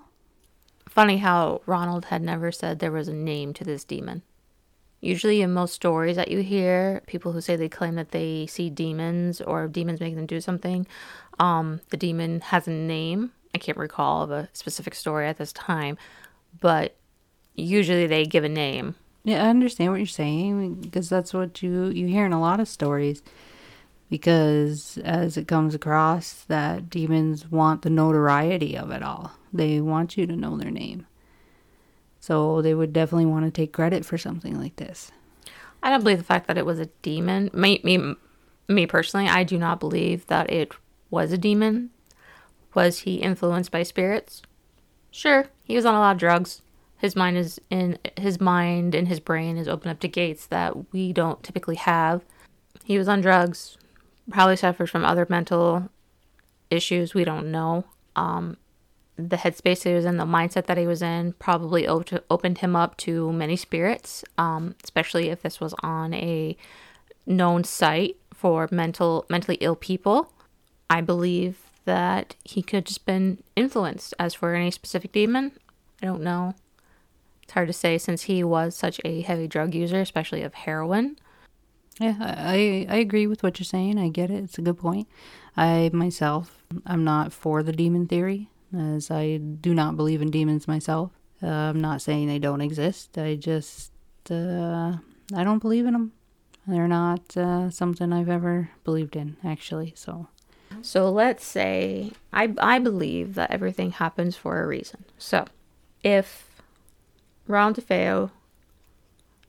Funny 0.87 1.17
how 1.17 1.61
Ronald 1.65 2.05
had 2.05 2.21
never 2.21 2.51
said 2.51 2.79
there 2.79 2.91
was 2.91 3.07
a 3.07 3.13
name 3.13 3.53
to 3.53 3.63
this 3.63 3.83
demon. 3.83 4.23
Usually, 4.99 5.41
in 5.41 5.51
most 5.51 5.73
stories 5.73 6.15
that 6.15 6.29
you 6.29 6.39
hear, 6.39 7.01
people 7.07 7.31
who 7.31 7.41
say 7.41 7.55
they 7.55 7.69
claim 7.69 7.95
that 7.95 8.11
they 8.11 8.45
see 8.45 8.69
demons 8.69 9.41
or 9.41 9.67
demons 9.67 9.99
make 9.99 10.15
them 10.15 10.27
do 10.27 10.39
something, 10.39 10.85
um, 11.39 11.81
the 11.89 11.97
demon 11.97 12.41
has 12.41 12.67
a 12.67 12.71
name. 12.71 13.31
I 13.55 13.57
can't 13.57 13.77
recall 13.77 14.21
of 14.21 14.31
a 14.31 14.49
specific 14.53 14.93
story 14.93 15.27
at 15.27 15.37
this 15.37 15.51
time, 15.53 15.97
but 16.59 16.95
usually 17.55 18.07
they 18.07 18.25
give 18.25 18.43
a 18.43 18.49
name. 18.49 18.95
Yeah, 19.23 19.45
I 19.45 19.49
understand 19.49 19.91
what 19.91 19.99
you're 19.99 20.07
saying 20.07 20.75
because 20.75 21.09
that's 21.09 21.33
what 21.33 21.61
you 21.61 21.85
you 21.85 22.07
hear 22.07 22.25
in 22.25 22.33
a 22.33 22.41
lot 22.41 22.59
of 22.59 22.67
stories. 22.67 23.21
Because 24.09 24.97
as 25.05 25.37
it 25.37 25.47
comes 25.47 25.73
across, 25.73 26.43
that 26.49 26.89
demons 26.89 27.49
want 27.49 27.81
the 27.81 27.89
notoriety 27.89 28.77
of 28.77 28.91
it 28.91 29.01
all. 29.01 29.31
They 29.53 29.79
want 29.79 30.17
you 30.17 30.27
to 30.27 30.35
know 30.35 30.57
their 30.57 30.71
name. 30.71 31.07
So 32.19 32.61
they 32.61 32.73
would 32.73 32.91
definitely 32.91 33.25
want 33.25 33.45
to 33.45 33.51
take 33.51 33.71
credit 33.71 34.03
for 34.05 34.17
something 34.17 34.59
like 34.59 34.75
this. 34.75 35.11
I 35.81 35.89
don't 35.89 36.03
believe 36.03 36.17
the 36.17 36.23
fact 36.25 36.47
that 36.47 36.57
it 36.57 36.65
was 36.65 36.79
a 36.79 36.87
demon. 37.01 37.49
Me, 37.53 37.79
me, 37.83 38.15
me 38.67 38.85
personally, 38.85 39.27
I 39.27 39.43
do 39.43 39.57
not 39.57 39.79
believe 39.79 40.27
that 40.27 40.51
it 40.51 40.73
was 41.09 41.31
a 41.31 41.37
demon. 41.37 41.89
Was 42.73 42.99
he 42.99 43.15
influenced 43.15 43.71
by 43.71 43.83
spirits? 43.83 44.41
Sure, 45.09 45.47
he 45.63 45.75
was 45.75 45.85
on 45.85 45.95
a 45.95 45.99
lot 45.99 46.13
of 46.13 46.19
drugs. 46.19 46.61
His 47.01 47.15
mind 47.15 47.35
is 47.35 47.59
in 47.71 47.97
his 48.15 48.39
mind 48.39 48.93
and 48.93 49.07
his 49.07 49.19
brain 49.19 49.57
is 49.57 49.67
open 49.67 49.89
up 49.89 49.99
to 50.01 50.07
gates 50.07 50.45
that 50.45 50.93
we 50.93 51.11
don't 51.11 51.41
typically 51.41 51.75
have. 51.75 52.23
He 52.83 52.99
was 52.99 53.07
on 53.07 53.21
drugs, 53.21 53.79
probably 54.29 54.55
suffers 54.55 54.91
from 54.91 55.03
other 55.03 55.25
mental 55.27 55.89
issues 56.69 57.15
we 57.15 57.23
don't 57.23 57.51
know. 57.51 57.85
Um, 58.15 58.57
the 59.17 59.37
headspace 59.37 59.83
he 59.83 59.95
was 59.95 60.05
in, 60.05 60.17
the 60.17 60.25
mindset 60.25 60.67
that 60.67 60.77
he 60.77 60.85
was 60.85 61.01
in, 61.01 61.33
probably 61.33 61.87
op- 61.87 62.23
opened 62.29 62.59
him 62.59 62.75
up 62.75 62.97
to 62.97 63.33
many 63.33 63.55
spirits, 63.55 64.23
um, 64.37 64.75
especially 64.83 65.29
if 65.29 65.41
this 65.41 65.59
was 65.59 65.73
on 65.81 66.13
a 66.13 66.55
known 67.25 67.63
site 67.63 68.17
for 68.31 68.69
mental 68.71 69.25
mentally 69.27 69.57
ill 69.59 69.75
people. 69.75 70.31
I 70.87 71.01
believe 71.01 71.57
that 71.85 72.35
he 72.43 72.61
could 72.61 72.85
just 72.85 73.07
been 73.07 73.41
influenced. 73.55 74.13
As 74.19 74.35
for 74.35 74.53
any 74.53 74.69
specific 74.69 75.11
demon, 75.11 75.53
I 76.03 76.05
don't 76.05 76.21
know. 76.21 76.53
It's 77.51 77.55
hard 77.55 77.67
to 77.67 77.73
say 77.73 77.97
since 77.97 78.21
he 78.21 78.45
was 78.45 78.77
such 78.77 79.01
a 79.03 79.19
heavy 79.19 79.45
drug 79.45 79.75
user, 79.75 79.99
especially 79.99 80.41
of 80.41 80.53
heroin. 80.53 81.17
Yeah, 81.99 82.15
I 82.17 82.87
I 82.87 82.95
agree 82.95 83.27
with 83.27 83.43
what 83.43 83.59
you're 83.59 83.65
saying. 83.65 83.99
I 83.99 84.07
get 84.07 84.31
it. 84.31 84.45
It's 84.45 84.57
a 84.57 84.61
good 84.61 84.77
point. 84.77 85.09
I 85.57 85.89
myself, 85.91 86.63
I'm 86.85 87.03
not 87.03 87.33
for 87.33 87.61
the 87.61 87.73
demon 87.73 88.07
theory, 88.07 88.47
as 88.73 89.11
I 89.11 89.35
do 89.35 89.73
not 89.73 89.97
believe 89.97 90.21
in 90.21 90.31
demons 90.31 90.65
myself. 90.65 91.11
Uh, 91.43 91.47
I'm 91.47 91.81
not 91.81 92.01
saying 92.01 92.27
they 92.27 92.39
don't 92.39 92.61
exist. 92.61 93.17
I 93.17 93.35
just 93.35 93.91
uh, 94.29 94.95
I 95.35 95.43
don't 95.43 95.59
believe 95.59 95.85
in 95.85 95.91
them. 95.91 96.13
They're 96.65 96.87
not 96.87 97.35
uh, 97.35 97.69
something 97.69 98.13
I've 98.13 98.29
ever 98.29 98.71
believed 98.85 99.17
in, 99.17 99.35
actually. 99.43 99.91
So, 99.97 100.29
so 100.81 101.11
let's 101.11 101.45
say 101.45 102.13
I 102.31 102.53
I 102.59 102.79
believe 102.79 103.35
that 103.35 103.51
everything 103.51 103.91
happens 103.91 104.37
for 104.37 104.63
a 104.63 104.67
reason. 104.67 105.03
So, 105.17 105.43
if 106.01 106.50
Ron 107.47 107.73
DeFeo 107.73 108.31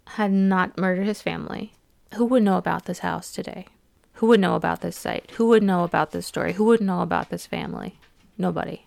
had 0.08 0.32
not 0.32 0.78
murdered 0.78 1.06
his 1.06 1.22
family, 1.22 1.72
who 2.14 2.24
would 2.26 2.42
know 2.42 2.56
about 2.56 2.84
this 2.84 3.00
house 3.00 3.32
today? 3.32 3.66
Who 4.14 4.26
would 4.26 4.40
know 4.40 4.54
about 4.54 4.80
this 4.80 4.96
site? 4.96 5.30
Who 5.32 5.46
would 5.48 5.62
know 5.62 5.84
about 5.84 6.10
this 6.10 6.26
story? 6.26 6.52
Who 6.54 6.64
would 6.64 6.80
know 6.80 7.00
about 7.00 7.30
this 7.30 7.46
family? 7.46 7.98
Nobody. 8.36 8.84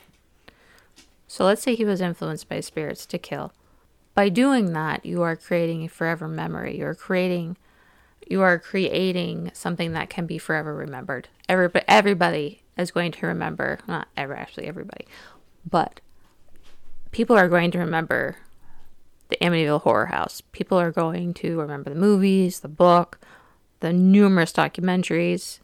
So 1.27 1.43
let's 1.43 1.61
say 1.61 1.75
he 1.75 1.85
was 1.85 2.01
influenced 2.01 2.47
by 2.47 2.59
spirits 2.59 3.05
to 3.07 3.17
kill. 3.17 3.51
By 4.13 4.29
doing 4.29 4.73
that, 4.73 5.05
you 5.05 5.21
are 5.23 5.35
creating 5.35 5.83
a 5.83 5.89
forever 5.89 6.27
memory. 6.27 6.77
You 6.77 6.85
are 6.85 6.95
creating 6.95 7.57
you 8.27 8.41
are 8.41 8.57
creating 8.57 9.51
something 9.53 9.91
that 9.91 10.09
can 10.09 10.25
be 10.25 10.39
forever 10.39 10.73
remembered. 10.73 11.27
Everybody, 11.47 11.85
everybody 11.87 12.63
is 12.75 12.89
going 12.89 13.11
to 13.11 13.27
remember, 13.27 13.77
not 13.87 14.07
ever 14.17 14.35
actually 14.35 14.65
everybody, 14.65 15.05
but 15.69 15.99
people 17.11 17.37
are 17.37 17.47
going 17.47 17.69
to 17.71 17.77
remember 17.77 18.37
the 19.29 19.37
Amityville 19.37 19.81
Horror 19.81 20.07
House. 20.07 20.41
People 20.51 20.79
are 20.79 20.91
going 20.91 21.33
to 21.35 21.59
remember 21.59 21.89
the 21.89 21.99
movies, 21.99 22.59
the 22.59 22.67
book, 22.67 23.19
the 23.79 23.93
numerous 23.93 24.53
documentaries. 24.53 25.59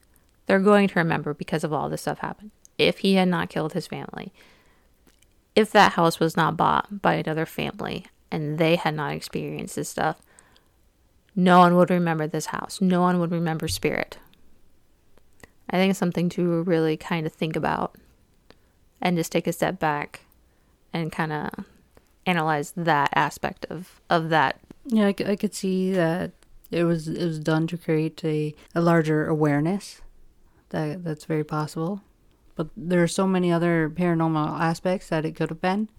They're 0.45 0.59
going 0.59 0.87
to 0.89 0.99
remember 0.99 1.33
because 1.33 1.63
of 1.63 1.71
all 1.71 1.89
this 1.89 2.01
stuff 2.01 2.19
happened. 2.19 2.51
If 2.77 2.99
he 2.99 3.15
had 3.15 3.27
not 3.27 3.49
killed 3.49 3.73
his 3.73 3.87
family, 3.87 4.33
if 5.55 5.71
that 5.71 5.93
house 5.93 6.19
was 6.19 6.35
not 6.35 6.57
bought 6.57 7.01
by 7.01 7.15
another 7.15 7.45
family 7.45 8.05
and 8.31 8.57
they 8.57 8.75
had 8.75 8.95
not 8.95 9.13
experienced 9.13 9.75
this 9.75 9.89
stuff, 9.89 10.21
no 11.35 11.59
one 11.59 11.75
would 11.75 11.89
remember 11.89 12.27
this 12.27 12.47
house. 12.47 12.81
No 12.81 13.01
one 13.01 13.19
would 13.19 13.31
remember 13.31 13.67
Spirit. 13.67 14.17
I 15.69 15.77
think 15.77 15.91
it's 15.91 15.99
something 15.99 16.29
to 16.29 16.63
really 16.63 16.97
kind 16.97 17.25
of 17.25 17.33
think 17.33 17.55
about 17.55 17.95
and 19.01 19.17
just 19.17 19.31
take 19.31 19.47
a 19.47 19.53
step 19.53 19.79
back 19.79 20.21
and 20.93 21.11
kind 21.11 21.31
of 21.31 21.65
analyze 22.25 22.73
that 22.75 23.09
aspect 23.15 23.65
of, 23.69 24.01
of 24.09 24.29
that. 24.29 24.59
Yeah, 24.85 25.07
I, 25.07 25.15
I 25.25 25.35
could 25.35 25.53
see 25.53 25.91
that 25.93 26.31
it 26.71 26.83
was 26.85 27.07
it 27.07 27.25
was 27.25 27.39
done 27.39 27.67
to 27.67 27.77
create 27.77 28.23
a, 28.23 28.53
a 28.73 28.81
larger 28.81 29.27
awareness. 29.27 30.01
That 30.69 31.03
that's 31.03 31.25
very 31.25 31.43
possible. 31.43 32.01
But 32.55 32.69
there 32.77 33.01
are 33.03 33.07
so 33.07 33.27
many 33.27 33.51
other 33.51 33.89
paranormal 33.89 34.59
aspects 34.59 35.09
that 35.09 35.25
it 35.25 35.35
could 35.35 35.49
have 35.49 35.61
been. 35.61 35.89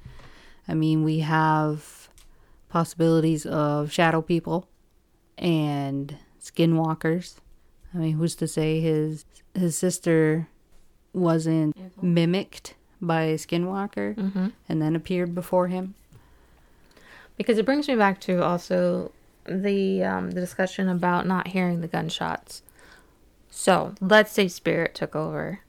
I 0.69 0.75
mean, 0.75 1.03
we 1.03 1.21
have 1.21 2.09
possibilities 2.69 3.45
of 3.47 3.93
shadow 3.93 4.23
people 4.23 4.69
and 5.39 6.17
skinwalkers. 6.41 7.37
I 7.95 7.99
mean, 7.99 8.13
who's 8.15 8.35
to 8.37 8.49
say 8.49 8.81
his 8.81 9.25
his 9.55 9.77
sister 9.77 10.49
wasn't 11.13 11.77
mimicked 12.03 12.75
by 13.01 13.23
a 13.25 13.35
skinwalker 13.37 14.15
Mm-hmm. 14.17 14.47
and 14.69 14.81
then 14.83 14.97
appeared 14.97 15.35
before 15.35 15.69
him? 15.69 15.95
Because 17.37 17.59
it 17.59 17.67
brings 17.67 17.89
me 17.89 17.97
back 17.97 18.21
to 18.23 18.43
also 18.43 19.13
the 19.47 20.05
um, 20.05 20.31
the 20.31 20.41
discussion 20.41 20.89
about 20.89 21.27
not 21.27 21.49
hearing 21.49 21.81
the 21.81 21.89
gunshots. 21.89 22.63
So 23.51 23.95
let's 24.01 24.33
say 24.33 24.49
Spirit 24.49 24.95
took 24.95 25.17
over, 25.17 25.61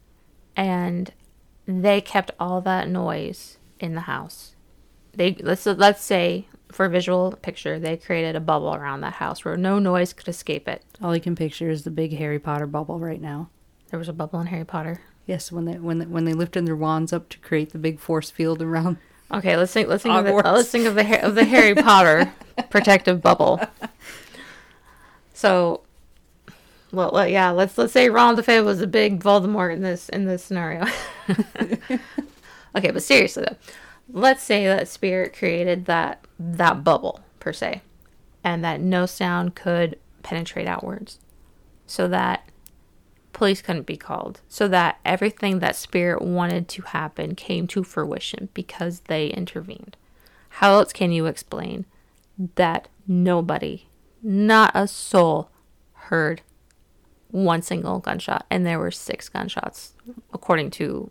and 0.55 1.11
they 1.65 2.01
kept 2.01 2.31
all 2.39 2.61
that 2.61 2.87
noise 2.87 3.57
in 3.79 3.95
the 3.95 4.01
house. 4.01 4.55
They 5.13 5.35
let's 5.39 5.65
let's 5.65 6.03
say 6.03 6.47
for 6.71 6.85
a 6.85 6.89
visual 6.89 7.37
picture, 7.41 7.79
they 7.79 7.97
created 7.97 8.35
a 8.35 8.39
bubble 8.39 8.73
around 8.73 9.01
that 9.01 9.13
house 9.13 9.45
where 9.45 9.55
no 9.55 9.79
noise 9.79 10.11
could 10.11 10.27
escape 10.27 10.67
it. 10.67 10.83
All 11.01 11.11
I 11.11 11.19
can 11.19 11.35
picture 11.35 11.69
is 11.69 11.83
the 11.83 11.91
big 11.91 12.17
Harry 12.17 12.39
Potter 12.39 12.65
bubble 12.65 12.99
right 12.99 13.21
now. 13.21 13.49
There 13.89 13.99
was 13.99 14.09
a 14.09 14.13
bubble 14.13 14.39
in 14.41 14.47
Harry 14.47 14.65
Potter. 14.65 15.01
Yes, 15.25 15.51
when 15.51 15.65
they 15.65 15.77
when 15.77 15.99
they, 15.99 16.05
when 16.05 16.25
they 16.25 16.33
lifted 16.33 16.65
their 16.65 16.75
wands 16.75 17.13
up 17.13 17.29
to 17.29 17.37
create 17.39 17.71
the 17.71 17.77
big 17.77 17.99
force 17.99 18.31
field 18.31 18.61
around. 18.61 18.97
Okay, 19.33 19.57
let's 19.57 19.73
think. 19.73 19.89
Let's 19.89 20.03
think 20.03 20.15
of 20.15 20.25
the, 20.25 20.33
let's 20.33 20.69
think 20.69 20.85
of 20.85 20.93
the 20.93 21.25
of 21.25 21.33
the 21.33 21.43
Harry 21.43 21.73
Potter 21.73 22.31
protective 22.69 23.21
bubble. 23.21 23.59
So, 25.33 25.81
well, 26.91 27.11
well, 27.11 27.27
yeah. 27.27 27.49
Let's 27.49 27.75
let's 27.77 27.93
say 27.93 28.09
Ron 28.09 28.35
DeFeo 28.35 28.63
was 28.63 28.79
a 28.79 28.87
big 28.87 29.19
Voldemort 29.19 29.73
in 29.73 29.81
this 29.81 30.07
in 30.09 30.25
this 30.25 30.43
scenario. 30.43 30.85
okay, 32.75 32.91
but 32.91 33.01
seriously 33.01 33.45
though, 33.49 33.57
let's 34.11 34.43
say 34.43 34.67
that 34.67 34.87
Spirit 34.87 35.35
created 35.35 35.85
that 35.85 36.23
that 36.37 36.83
bubble 36.83 37.19
per 37.39 37.53
se, 37.53 37.81
and 38.43 38.63
that 38.63 38.81
no 38.81 39.07
sound 39.07 39.55
could 39.55 39.97
penetrate 40.21 40.67
outwards, 40.67 41.19
so 41.87 42.07
that 42.07 42.47
police 43.33 43.61
couldn't 43.61 43.85
be 43.85 43.97
called 43.97 44.41
so 44.47 44.67
that 44.67 44.99
everything 45.03 45.59
that 45.59 45.75
spirit 45.75 46.21
wanted 46.21 46.67
to 46.67 46.81
happen 46.83 47.35
came 47.35 47.67
to 47.67 47.83
fruition 47.83 48.49
because 48.53 49.01
they 49.01 49.27
intervened 49.27 49.97
how 50.49 50.73
else 50.73 50.93
can 50.93 51.11
you 51.11 51.25
explain 51.25 51.85
that 52.55 52.87
nobody 53.07 53.87
not 54.21 54.71
a 54.73 54.87
soul 54.87 55.49
heard 55.93 56.41
one 57.29 57.61
single 57.61 57.99
gunshot 57.99 58.45
and 58.49 58.65
there 58.65 58.79
were 58.79 58.91
six 58.91 59.27
gunshots 59.27 59.93
according 60.33 60.69
to 60.69 61.09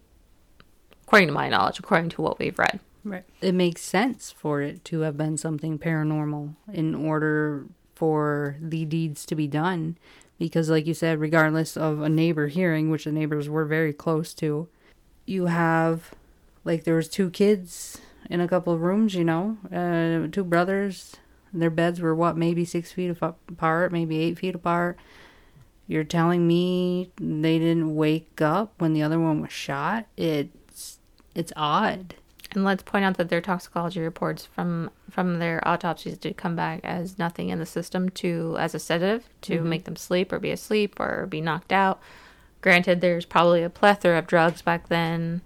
according 1.02 1.28
to 1.28 1.34
my 1.34 1.48
knowledge 1.48 1.78
according 1.78 2.08
to 2.08 2.22
what 2.22 2.38
we've 2.38 2.58
read 2.58 2.80
Right. 3.04 3.24
It 3.40 3.52
makes 3.52 3.82
sense 3.82 4.30
for 4.30 4.62
it 4.62 4.84
to 4.86 5.00
have 5.00 5.16
been 5.16 5.36
something 5.36 5.78
paranormal 5.78 6.54
in 6.72 6.94
order 6.94 7.66
for 7.94 8.56
the 8.60 8.84
deeds 8.84 9.26
to 9.26 9.34
be 9.34 9.46
done. 9.46 9.98
Because, 10.38 10.68
like 10.68 10.86
you 10.86 10.94
said, 10.94 11.20
regardless 11.20 11.76
of 11.76 12.00
a 12.00 12.08
neighbor 12.08 12.48
hearing, 12.48 12.90
which 12.90 13.04
the 13.04 13.12
neighbors 13.12 13.48
were 13.48 13.64
very 13.64 13.92
close 13.92 14.34
to, 14.34 14.68
you 15.24 15.46
have, 15.46 16.10
like, 16.64 16.84
there 16.84 16.96
was 16.96 17.08
two 17.08 17.30
kids 17.30 18.00
in 18.28 18.40
a 18.40 18.48
couple 18.48 18.72
of 18.72 18.80
rooms, 18.80 19.14
you 19.14 19.24
know, 19.24 19.56
uh, 19.72 20.26
two 20.32 20.44
brothers. 20.44 21.16
Their 21.52 21.70
beds 21.70 22.00
were, 22.00 22.14
what, 22.14 22.36
maybe 22.36 22.64
six 22.64 22.90
feet 22.92 23.16
apart, 23.20 23.92
maybe 23.92 24.18
eight 24.18 24.38
feet 24.38 24.54
apart. 24.54 24.98
You're 25.86 26.04
telling 26.04 26.46
me 26.46 27.12
they 27.16 27.58
didn't 27.58 27.94
wake 27.94 28.40
up 28.40 28.72
when 28.78 28.94
the 28.94 29.02
other 29.02 29.20
one 29.20 29.42
was 29.42 29.52
shot? 29.52 30.06
It's, 30.16 30.98
it's 31.34 31.52
odd. 31.54 32.14
And 32.54 32.64
let's 32.64 32.82
point 32.82 33.04
out 33.04 33.16
that 33.16 33.28
their 33.28 33.40
toxicology 33.40 34.00
reports 34.00 34.46
from 34.46 34.90
from 35.10 35.38
their 35.38 35.66
autopsies 35.66 36.18
did 36.18 36.36
come 36.36 36.54
back 36.54 36.80
as 36.84 37.18
nothing 37.18 37.48
in 37.48 37.58
the 37.58 37.66
system 37.66 38.08
to 38.10 38.56
as 38.58 38.74
a 38.74 38.78
sedative 38.78 39.28
to 39.42 39.58
mm-hmm. 39.58 39.68
make 39.68 39.84
them 39.84 39.96
sleep 39.96 40.32
or 40.32 40.38
be 40.38 40.50
asleep 40.50 41.00
or 41.00 41.26
be 41.26 41.40
knocked 41.40 41.72
out. 41.72 42.00
Granted, 42.60 43.00
there's 43.00 43.24
probably 43.24 43.62
a 43.62 43.70
plethora 43.70 44.18
of 44.18 44.26
drugs 44.26 44.62
back 44.62 44.88
then 44.88 45.42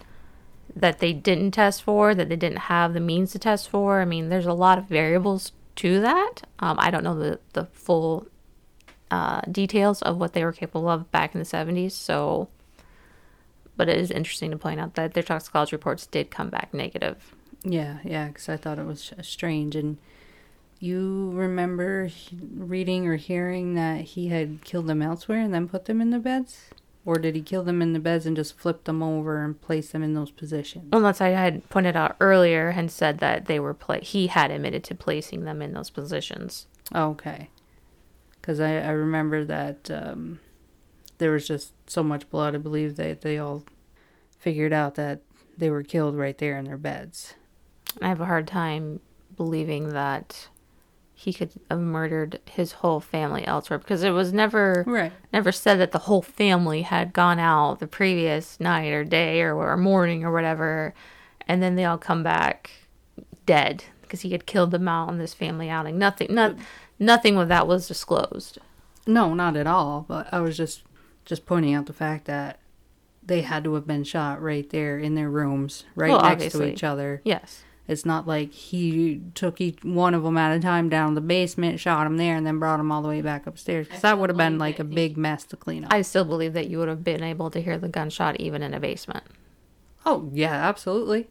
that 0.75 0.99
they 0.99 1.13
didn't 1.13 1.53
test 1.53 1.83
for, 1.83 2.15
that 2.15 2.29
they 2.29 2.37
didn't 2.37 2.59
have 2.59 2.93
the 2.93 3.01
means 3.01 3.33
to 3.33 3.39
test 3.39 3.71
for. 3.71 4.01
I 4.01 4.05
mean, 4.05 4.29
there's 4.29 4.47
a 4.47 4.53
lot 4.53 4.77
of 4.77 4.85
variables 4.85 5.53
to 5.77 6.01
that. 6.01 6.43
Um, 6.59 6.77
I 6.79 6.91
don't 6.91 7.05
know 7.05 7.19
the 7.19 7.39
the 7.53 7.67
full 7.67 8.27
uh, 9.11 9.43
details 9.43 10.03
of 10.03 10.19
what 10.19 10.33
they 10.33 10.45
were 10.45 10.53
capable 10.53 10.89
of 10.89 11.11
back 11.13 11.35
in 11.35 11.39
the 11.39 11.47
70s, 11.47 11.93
so 11.93 12.49
but 13.77 13.89
it 13.89 13.99
is 13.99 14.11
interesting 14.11 14.51
to 14.51 14.57
point 14.57 14.81
out 14.81 14.95
that 14.95 15.15
their 15.15 15.23
toxicology 15.23 15.75
reports 15.75 16.07
did 16.07 16.31
come 16.31 16.51
back 16.51 16.73
negative. 16.73 17.35
Yeah, 17.63 17.99
yeah, 18.05 18.29
because 18.29 18.49
I 18.49 18.57
thought 18.57 18.79
it 18.79 18.87
was 18.87 19.13
strange. 19.23 19.75
And 19.77 19.99
you 20.79 21.31
remember 21.35 22.11
reading 22.55 23.07
or 23.07 23.17
hearing 23.17 23.75
that 23.75 24.03
he 24.03 24.29
had 24.29 24.65
killed 24.65 24.87
them 24.87 25.03
elsewhere 25.03 25.41
and 25.41 25.53
then 25.53 25.69
put 25.69 25.87
them 25.87 26.01
in 26.01 26.11
the 26.11 26.19
beds? 26.19 26.71
Or 27.05 27.19
did 27.19 27.37
he 27.37 27.43
kill 27.43 27.63
them 27.63 27.83
in 27.83 27.93
the 27.93 28.01
beds 28.01 28.27
and 28.27 28.35
just 28.35 28.59
flip 28.59 28.83
them 28.85 29.01
over 29.01 29.45
and 29.45 29.61
place 29.61 29.91
them 29.91 30.03
in 30.03 30.15
those 30.15 30.33
positions? 30.33 30.89
Unless 30.93 31.21
I 31.21 31.29
had 31.29 31.69
pointed 31.69 31.97
out 31.97 32.17
earlier 32.19 32.71
and 32.71 32.91
said 32.91 33.19
that 33.19 33.47
they 33.47 33.61
were 33.61 33.75
pla- 33.75 34.01
he 34.01 34.27
had 34.27 34.51
admitted 34.51 34.83
to 34.85 34.95
placing 34.97 35.45
them 35.45 35.63
in 35.63 35.73
those 35.73 35.89
positions. 35.89 36.67
Okay. 36.93 37.51
Because 38.41 38.59
I, 38.59 38.79
I 38.79 38.91
remember 38.91 39.45
that 39.45 39.89
um, 39.91 40.41
there 41.19 41.33
was 41.33 41.47
just 41.47 41.73
so 41.89 42.03
much 42.03 42.29
blood. 42.31 42.55
I 42.55 42.59
believe 42.59 42.97
that 42.97 43.23
they 43.23 43.39
all 43.39 43.65
figured 44.39 44.73
out 44.73 44.95
that 44.97 45.21
they 45.57 45.71
were 45.71 45.83
killed 45.83 46.17
right 46.17 46.37
there 46.37 46.59
in 46.59 46.65
their 46.65 46.77
beds. 46.77 47.35
I 48.01 48.09
have 48.09 48.21
a 48.21 48.27
hard 48.27 48.47
time 48.47 49.01
believing 49.37 49.91
that 49.91 50.49
he 51.19 51.33
could 51.33 51.51
have 51.71 51.81
murdered 51.81 52.41
his 52.45 52.73
whole 52.73 53.01
family 53.01 53.47
elsewhere 53.47 53.79
because 53.79 54.03
it 54.03 54.11
was 54.11 54.35
never 54.35 54.85
right. 54.87 55.13
never 55.33 55.51
said 55.51 55.81
that 55.81 55.93
the 55.93 56.01
whole 56.01 56.21
family 56.21 56.83
had 56.83 57.15
gone 57.15 57.39
out 57.39 57.81
the 57.81 57.87
previous 57.87 58.61
night 58.61 58.93
or 58.93 59.03
day 59.03 59.41
or, 59.41 59.55
or 59.55 59.77
morning 59.79 60.25
or 60.25 60.31
whatever 60.31 60.93
and 61.49 61.63
then 61.63 61.75
they 61.75 61.87
all 61.87 61.97
come 61.97 62.23
back 62.23 62.71
dead 63.47 63.85
because 64.03 64.21
he 64.21 64.33
had 64.33 64.45
killed 64.45 64.71
them 64.71 64.87
out 64.87 65.09
on 65.09 65.17
this 65.17 65.33
family 65.33 65.71
outing 65.71 65.97
nothing 65.97 66.35
not, 66.35 66.55
nothing 66.99 67.39
of 67.39 67.49
that 67.49 67.67
was 67.67 67.89
disclosed 67.89 68.59
no 69.07 69.33
not 69.33 69.57
at 69.57 69.67
all 69.67 70.05
but 70.07 70.29
i 70.33 70.39
was 70.39 70.55
just 70.55 70.83
just 71.27 71.45
pointing 71.45 71.75
out 71.75 71.85
the 71.87 71.93
fact 71.93 72.25
that 72.25 72.59
they 73.23 73.43
had 73.43 73.65
to 73.65 73.75
have 73.75 73.87
been 73.87 74.05
shot 74.05 74.41
right 74.41 74.71
there 74.71 74.99
in 74.99 75.15
their 75.15 75.29
rooms, 75.29 75.85
right 75.95 76.11
well, 76.11 76.23
next 76.23 76.33
obviously. 76.33 76.67
to 76.67 76.73
each 76.73 76.85
other. 76.85 77.21
Yes. 77.25 77.63
It's 77.89 78.05
not 78.05 78.27
like 78.27 78.53
he 78.53 79.23
took 79.35 79.61
each 79.61 79.85
one 79.85 80.15
of 80.15 80.25
them 80.25 80.37
at 80.37 80.57
a 80.57 80.61
time 80.61 80.89
down 80.89 81.15
the 81.15 81.21
basement, 81.21 81.79
shot 81.79 82.05
them 82.05 82.17
there, 82.17 82.35
and 82.35 82.47
then 82.47 82.59
brought 82.59 82.79
them 82.79 82.91
all 82.91 83.03
the 83.03 83.09
way 83.09 83.23
back 83.23 83.47
upstairs. 83.47 83.87
Because 83.87 84.03
that 84.03 84.19
would 84.19 84.31
have 84.31 84.37
been 84.37 84.59
like 84.59 84.79
a 84.81 84.85
big 84.85 85.17
mess 85.17 85.45
to 85.45 85.57
clean 85.57 85.85
up. 85.85 85.93
I 85.93 86.03
still 86.03 86.25
believe 86.25 86.53
that 86.55 86.69
you 86.69 86.79
would 86.79 86.89
have 86.89 87.05
been 87.05 87.23
able 87.23 87.51
to 87.51 87.61
hear 87.61 87.79
the 87.79 87.89
gunshot 87.89 88.41
even 88.41 88.63
in 88.63 88.75
a 88.75 88.81
basement. 88.81 89.25
Oh 90.05 90.31
yeah, 90.33 90.55
absolutely. 90.55 91.29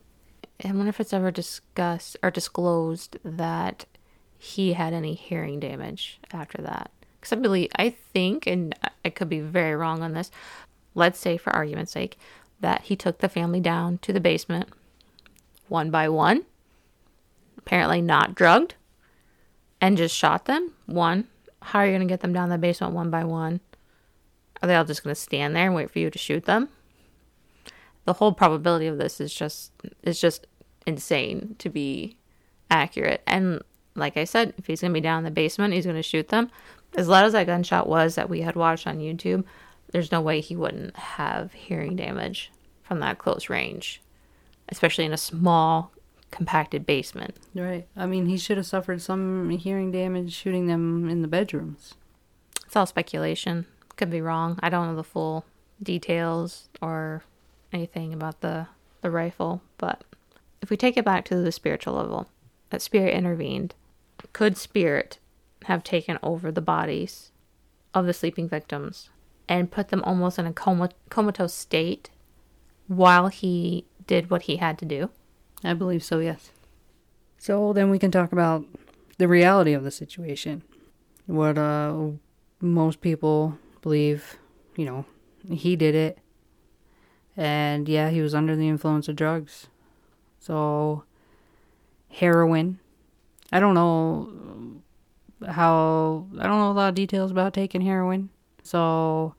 I 0.64 0.68
wonder 0.68 0.88
if 0.90 1.02
it's 1.02 1.14
ever 1.14 1.32
discussed 1.32 2.16
or 2.24 2.32
disclosed 2.32 3.18
that 3.24 3.86
he 4.38 4.74
had 4.74 4.94
any 4.94 5.14
hearing 5.14 5.60
damage 5.60 6.20
after 6.32 6.62
that. 6.62 6.92
Because 7.26 7.40
I 7.40 7.42
believe, 7.42 7.72
I 7.76 7.90
think, 7.90 8.46
and 8.46 8.76
I 9.04 9.10
could 9.10 9.30
be 9.30 9.40
very 9.40 9.76
wrong 9.76 10.04
on 10.04 10.14
this, 10.14 10.30
let's 10.94 11.18
say 11.18 11.38
for 11.38 11.50
argument's 11.56 11.92
sake, 11.92 12.20
that 12.60 12.84
he 12.84 12.96
took 12.96 13.18
the 13.18 13.28
family 13.28 13.60
down 13.60 13.98
to 14.04 14.14
the 14.14 14.20
basement 14.20 14.70
one 15.68 15.90
by 15.90 16.08
one, 16.08 16.46
apparently 17.58 18.00
not 18.00 18.36
drugged, 18.36 18.76
and 19.82 19.98
just 19.98 20.16
shot 20.16 20.46
them. 20.46 20.74
One, 20.86 21.28
how 21.64 21.80
are 21.80 21.88
you 21.88 21.94
going 21.94 22.08
to 22.08 22.12
get 22.12 22.20
them 22.20 22.32
down 22.32 22.50
the 22.50 22.60
basement 22.60 22.94
one 22.94 23.10
by 23.10 23.24
one? 23.24 23.60
Are 24.62 24.68
they 24.68 24.76
all 24.76 24.86
just 24.86 25.04
going 25.04 25.16
to 25.16 25.20
stand 25.20 25.56
there 25.56 25.66
and 25.66 25.74
wait 25.74 25.90
for 25.90 25.98
you 25.98 26.12
to 26.12 26.20
shoot 26.20 26.46
them? 26.46 26.70
The 28.04 28.14
whole 28.14 28.34
probability 28.34 28.86
of 28.86 29.00
this 29.00 29.20
is 29.20 29.34
just 29.34 29.72
is 30.04 30.22
just 30.22 30.46
insane 30.86 31.56
to 31.58 31.70
be 31.70 32.18
accurate. 32.70 33.24
And 33.26 33.64
like 33.96 34.16
I 34.16 34.26
said, 34.26 34.54
if 34.60 34.68
he's 34.68 34.82
going 34.82 34.92
to 34.92 34.94
be 34.94 35.02
down 35.02 35.20
in 35.20 35.24
the 35.24 35.32
basement, 35.32 35.74
he's 35.74 35.86
going 35.86 35.96
to 35.96 36.04
shoot 36.04 36.28
them 36.28 36.52
as 36.96 37.08
loud 37.08 37.26
as 37.26 37.34
that 37.34 37.48
gunshot 37.48 37.88
was 37.88 38.16
that 38.16 38.30
we 38.30 38.42
had 38.42 38.56
watched 38.56 38.88
on 38.88 39.00
YouTube, 39.00 39.44
there's 39.92 40.12
no 40.12 40.22
way 40.22 40.42
he 40.42 40.56
wouldn't 40.56 40.96
have 40.96 41.54
hearing 41.54 41.96
damage 41.96 42.52
from 42.84 43.00
that 43.00 43.18
close 43.18 43.50
range, 43.50 44.02
especially 44.70 45.06
in 45.06 45.14
a 45.14 45.18
small, 45.18 45.92
compacted 46.32 46.86
basement. 46.86 47.36
Right. 47.54 47.88
I 47.96 48.06
mean, 48.06 48.26
he 48.26 48.38
should 48.38 48.58
have 48.58 48.66
suffered 48.66 49.02
some 49.02 49.50
hearing 49.50 49.92
damage 49.92 50.34
shooting 50.34 50.68
them 50.68 51.10
in 51.10 51.22
the 51.22 51.28
bedrooms. 51.28 51.94
It's 52.66 52.76
all 52.76 52.86
speculation. 52.86 53.66
Could 53.96 54.10
be 54.10 54.22
wrong. 54.22 54.60
I 54.62 54.70
don't 54.70 54.88
know 54.88 54.96
the 54.96 55.04
full 55.04 55.46
details 55.82 56.68
or 56.82 57.24
anything 57.72 58.14
about 58.14 58.42
the 58.42 58.68
the 59.06 59.12
rifle, 59.12 59.62
but 59.78 60.04
if 60.62 60.72
we 60.72 60.78
take 60.78 60.98
it 60.98 61.06
back 61.06 61.26
to 61.26 61.36
the 61.36 61.52
spiritual 61.52 61.94
level, 61.94 62.28
that 62.72 62.82
spirit 62.82 63.14
intervened. 63.14 63.76
Could 64.34 64.58
spirit 64.58 65.20
have 65.64 65.84
taken 65.84 66.20
over 66.22 66.52
the 66.52 66.62
bodies 66.62 67.32
of 67.94 68.06
the 68.06 68.14
sleeping 68.14 68.48
victims 68.48 69.10
and 69.48 69.72
put 69.72 69.90
them 69.90 70.04
almost 70.04 70.38
in 70.38 70.46
a 70.46 70.54
coma- 70.54 70.90
comatose 71.10 71.54
state 71.54 72.10
while 72.88 73.28
he 73.28 73.86
did 74.06 74.30
what 74.30 74.44
he 74.44 74.58
had 74.58 74.78
to 74.80 74.86
do? 74.86 75.10
I 75.64 75.74
believe 75.74 76.04
so, 76.04 76.20
yes. 76.20 76.52
So 77.38 77.74
then 77.74 77.90
we 77.90 78.00
can 78.00 78.12
talk 78.12 78.32
about 78.32 78.66
the 79.18 79.28
reality 79.28 79.74
of 79.74 79.84
the 79.84 79.92
situation. 79.92 80.64
What 81.26 81.58
uh, 81.58 82.10
most 82.62 83.02
people 83.02 83.58
believe, 83.82 84.38
you 84.76 84.86
know, 84.86 85.06
he 85.50 85.76
did 85.76 85.96
it. 85.96 86.20
And 87.38 87.90
yeah, 87.90 88.10
he 88.10 88.22
was 88.22 88.36
under 88.36 88.56
the 88.56 88.68
influence 88.68 89.08
of 89.08 89.16
drugs. 89.16 89.68
So, 90.40 91.04
heroin. 92.10 92.80
I 93.52 93.60
don't 93.60 93.74
know 93.74 94.82
how 95.48 96.28
I 96.40 96.44
don't 96.44 96.60
know 96.60 96.72
a 96.72 96.74
lot 96.74 96.90
of 96.90 96.96
details 96.96 97.32
about 97.32 97.54
taking 97.54 97.82
heroin. 97.82 98.30
So, 98.64 99.36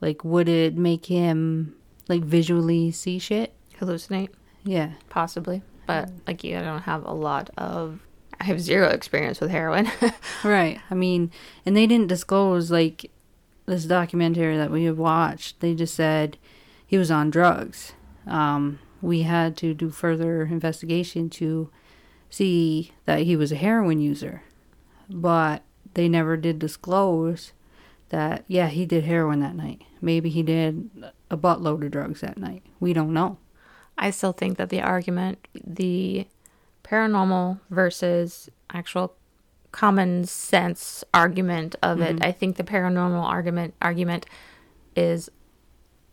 like, 0.00 0.24
would 0.24 0.48
it 0.48 0.76
make 0.76 1.06
him 1.06 1.74
like 2.08 2.22
visually 2.22 2.90
see 2.90 3.18
shit? 3.18 3.52
Hallucinate? 3.78 4.30
Yeah, 4.64 4.92
possibly. 5.08 5.62
But 5.86 6.10
like, 6.26 6.44
you, 6.44 6.58
I 6.58 6.62
don't 6.62 6.82
have 6.82 7.04
a 7.04 7.12
lot 7.12 7.50
of. 7.56 8.00
I 8.40 8.44
have 8.44 8.60
zero 8.60 8.88
experience 8.88 9.40
with 9.40 9.50
heroin. 9.50 9.90
right. 10.44 10.80
I 10.90 10.94
mean, 10.94 11.30
and 11.66 11.76
they 11.76 11.86
didn't 11.86 12.06
disclose 12.06 12.70
like 12.70 13.10
this 13.66 13.84
documentary 13.84 14.56
that 14.56 14.70
we 14.70 14.84
have 14.84 14.98
watched. 14.98 15.60
They 15.60 15.74
just 15.74 15.94
said 15.94 16.38
he 16.86 16.96
was 16.96 17.10
on 17.10 17.30
drugs. 17.30 17.92
Um, 18.26 18.78
we 19.02 19.22
had 19.22 19.56
to 19.58 19.74
do 19.74 19.90
further 19.90 20.44
investigation 20.44 21.28
to 21.30 21.70
see 22.30 22.92
that 23.04 23.20
he 23.20 23.36
was 23.36 23.52
a 23.52 23.56
heroin 23.56 24.00
user 24.00 24.42
but 25.10 25.62
they 25.94 26.08
never 26.08 26.36
did 26.36 26.58
disclose 26.58 27.52
that, 28.10 28.44
yeah, 28.48 28.68
he 28.68 28.86
did 28.86 29.04
heroin 29.04 29.40
that 29.40 29.54
night. 29.54 29.82
Maybe 30.00 30.30
he 30.30 30.42
did 30.42 30.90
a 31.30 31.36
buttload 31.36 31.84
of 31.84 31.90
drugs 31.90 32.20
that 32.20 32.38
night. 32.38 32.62
We 32.78 32.92
don't 32.92 33.12
know. 33.12 33.38
I 33.98 34.10
still 34.10 34.32
think 34.32 34.56
that 34.58 34.70
the 34.70 34.80
argument, 34.80 35.46
the 35.54 36.26
paranormal 36.82 37.60
versus 37.70 38.48
actual 38.72 39.14
common 39.72 40.24
sense 40.24 41.04
argument 41.14 41.76
of 41.82 41.98
mm-hmm. 41.98 42.16
it, 42.16 42.24
I 42.24 42.32
think 42.32 42.56
the 42.56 42.64
paranormal 42.64 43.22
argument 43.22 43.74
argument 43.80 44.26
is 44.96 45.30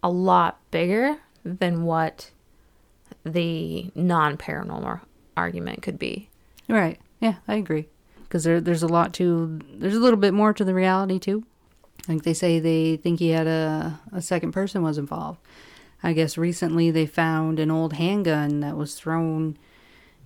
a 0.04 0.10
lot 0.10 0.60
bigger 0.70 1.18
than 1.44 1.84
what 1.84 2.32
the 3.24 3.90
non 3.96 4.38
paranormal 4.38 5.00
argument 5.36 5.82
could 5.82 5.98
be. 5.98 6.30
Right. 6.68 7.00
Yeah, 7.20 7.36
I 7.48 7.56
agree 7.56 7.88
because 8.28 8.44
there, 8.44 8.60
there's 8.62 8.84
a 8.84 8.88
lot 8.88 9.14
to 9.14 9.60
there's 9.74 9.96
a 9.96 10.00
little 10.00 10.20
bit 10.20 10.34
more 10.34 10.54
to 10.54 10.64
the 10.64 10.74
reality 10.74 11.20
too 11.20 11.44
like 12.08 12.24
they 12.24 12.34
say 12.34 12.60
they 12.60 12.98
think 12.98 13.20
he 13.20 13.30
had 13.30 13.48
a, 13.48 14.00
a 14.14 14.22
second 14.22 14.52
person 14.52 14.82
was 14.82 14.98
involved 14.98 15.40
i 16.04 16.14
guess 16.14 16.38
recently 16.38 16.92
they 16.92 17.06
found 17.06 17.60
an 17.60 17.72
old 17.72 17.94
handgun 17.94 18.60
that 18.60 18.76
was 18.78 18.96
thrown 18.96 19.58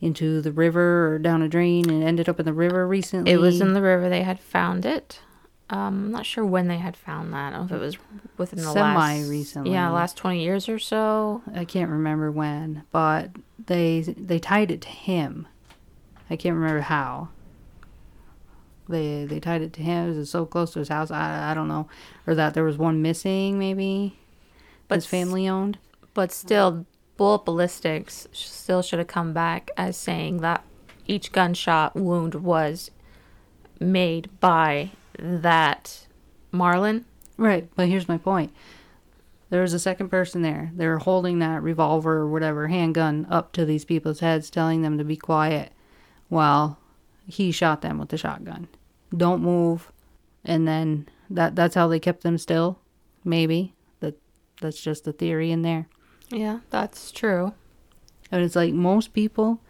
into 0.01 0.41
the 0.41 0.51
river 0.51 1.13
or 1.13 1.19
down 1.19 1.41
a 1.41 1.47
drain 1.47 1.89
and 1.89 2.03
ended 2.03 2.27
up 2.27 2.39
in 2.39 2.45
the 2.45 2.53
river 2.53 2.87
recently. 2.87 3.31
It 3.31 3.37
was 3.37 3.61
in 3.61 3.73
the 3.73 3.81
river. 3.81 4.09
They 4.09 4.23
had 4.23 4.39
found 4.39 4.85
it. 4.85 5.19
Um, 5.69 6.05
I'm 6.05 6.11
not 6.11 6.25
sure 6.25 6.43
when 6.43 6.67
they 6.67 6.79
had 6.79 6.97
found 6.97 7.31
that. 7.33 7.53
I 7.53 7.57
don't 7.57 7.69
know 7.69 7.75
if 7.77 7.81
it 7.81 7.85
was 7.85 7.97
within 8.37 8.59
the 8.59 8.73
Semi 8.73 8.95
last 8.95 9.29
recently. 9.29 9.71
Yeah, 9.71 9.89
last 9.89 10.17
20 10.17 10.43
years 10.43 10.67
or 10.67 10.79
so. 10.79 11.43
I 11.55 11.63
can't 11.63 11.89
remember 11.89 12.29
when, 12.31 12.83
but 12.91 13.29
they 13.67 14.01
they 14.01 14.39
tied 14.39 14.71
it 14.71 14.81
to 14.81 14.89
him. 14.89 15.47
I 16.29 16.35
can't 16.35 16.55
remember 16.55 16.81
how. 16.81 17.29
They 18.91 19.25
they 19.25 19.39
tied 19.39 19.61
it 19.61 19.73
to 19.73 19.81
him. 19.81 20.11
It 20.11 20.17
was 20.17 20.29
so 20.29 20.45
close 20.45 20.73
to 20.73 20.79
his 20.79 20.89
house. 20.89 21.09
I 21.11 21.51
I 21.51 21.53
don't 21.53 21.67
know, 21.67 21.87
or 22.27 22.35
that 22.35 22.53
there 22.53 22.63
was 22.63 22.77
one 22.77 23.01
missing 23.01 23.57
maybe. 23.57 24.19
But 24.87 24.95
his 24.95 25.05
family 25.05 25.47
owned. 25.47 25.77
But 26.13 26.31
still, 26.31 26.85
bullet 27.17 27.45
ballistics 27.45 28.27
still 28.31 28.81
should 28.81 28.99
have 28.99 29.07
come 29.07 29.31
back 29.33 29.71
as 29.77 29.95
saying 29.95 30.37
that 30.37 30.65
each 31.07 31.31
gunshot 31.31 31.95
wound 31.95 32.35
was 32.35 32.91
made 33.79 34.29
by 34.39 34.91
that 35.17 36.07
Marlin. 36.51 37.05
Right, 37.37 37.69
but 37.75 37.87
here's 37.87 38.07
my 38.07 38.17
point. 38.17 38.53
There 39.49 39.61
was 39.61 39.73
a 39.73 39.79
second 39.79 40.09
person 40.09 40.41
there. 40.41 40.71
They 40.75 40.87
were 40.87 40.99
holding 40.99 41.39
that 41.39 41.61
revolver 41.61 42.17
or 42.17 42.29
whatever 42.29 42.67
handgun 42.67 43.27
up 43.29 43.51
to 43.53 43.65
these 43.65 43.83
people's 43.83 44.21
heads, 44.21 44.49
telling 44.49 44.81
them 44.81 44.97
to 44.97 45.03
be 45.03 45.17
quiet 45.17 45.73
while 46.29 46.79
he 47.27 47.51
shot 47.51 47.81
them 47.81 47.97
with 47.97 48.09
the 48.09 48.17
shotgun. 48.17 48.67
Don't 49.15 49.41
move. 49.41 49.91
And 50.43 50.67
then 50.67 51.07
that 51.29 51.55
that's 51.55 51.75
how 51.75 51.87
they 51.87 51.99
kept 51.99 52.23
them 52.23 52.37
still. 52.37 52.79
Maybe. 53.23 53.73
That 53.99 54.15
that's 54.61 54.81
just 54.81 55.07
a 55.07 55.11
theory 55.11 55.51
in 55.51 55.61
there. 55.61 55.87
Yeah, 56.29 56.59
that's 56.69 57.11
true. 57.11 57.53
And 58.31 58.43
it's 58.43 58.55
like 58.55 58.73
most 58.73 59.13
people 59.13 59.61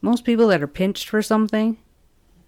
most 0.00 0.24
people 0.24 0.48
that 0.48 0.62
are 0.62 0.66
pinched 0.68 1.08
for 1.08 1.22
something 1.22 1.76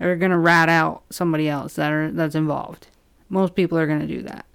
are 0.01 0.17
gonna 0.17 0.39
rat 0.39 0.69
out 0.69 1.05
somebody 1.11 1.49
else 1.49 1.75
that 1.75 1.93
are 1.93 2.11
that's 2.11 2.35
involved. 2.35 2.89
Most 3.29 3.55
people 3.55 3.79
are 3.79 3.87
gonna 3.87 4.07
do 4.07 4.23
that. 4.23 4.47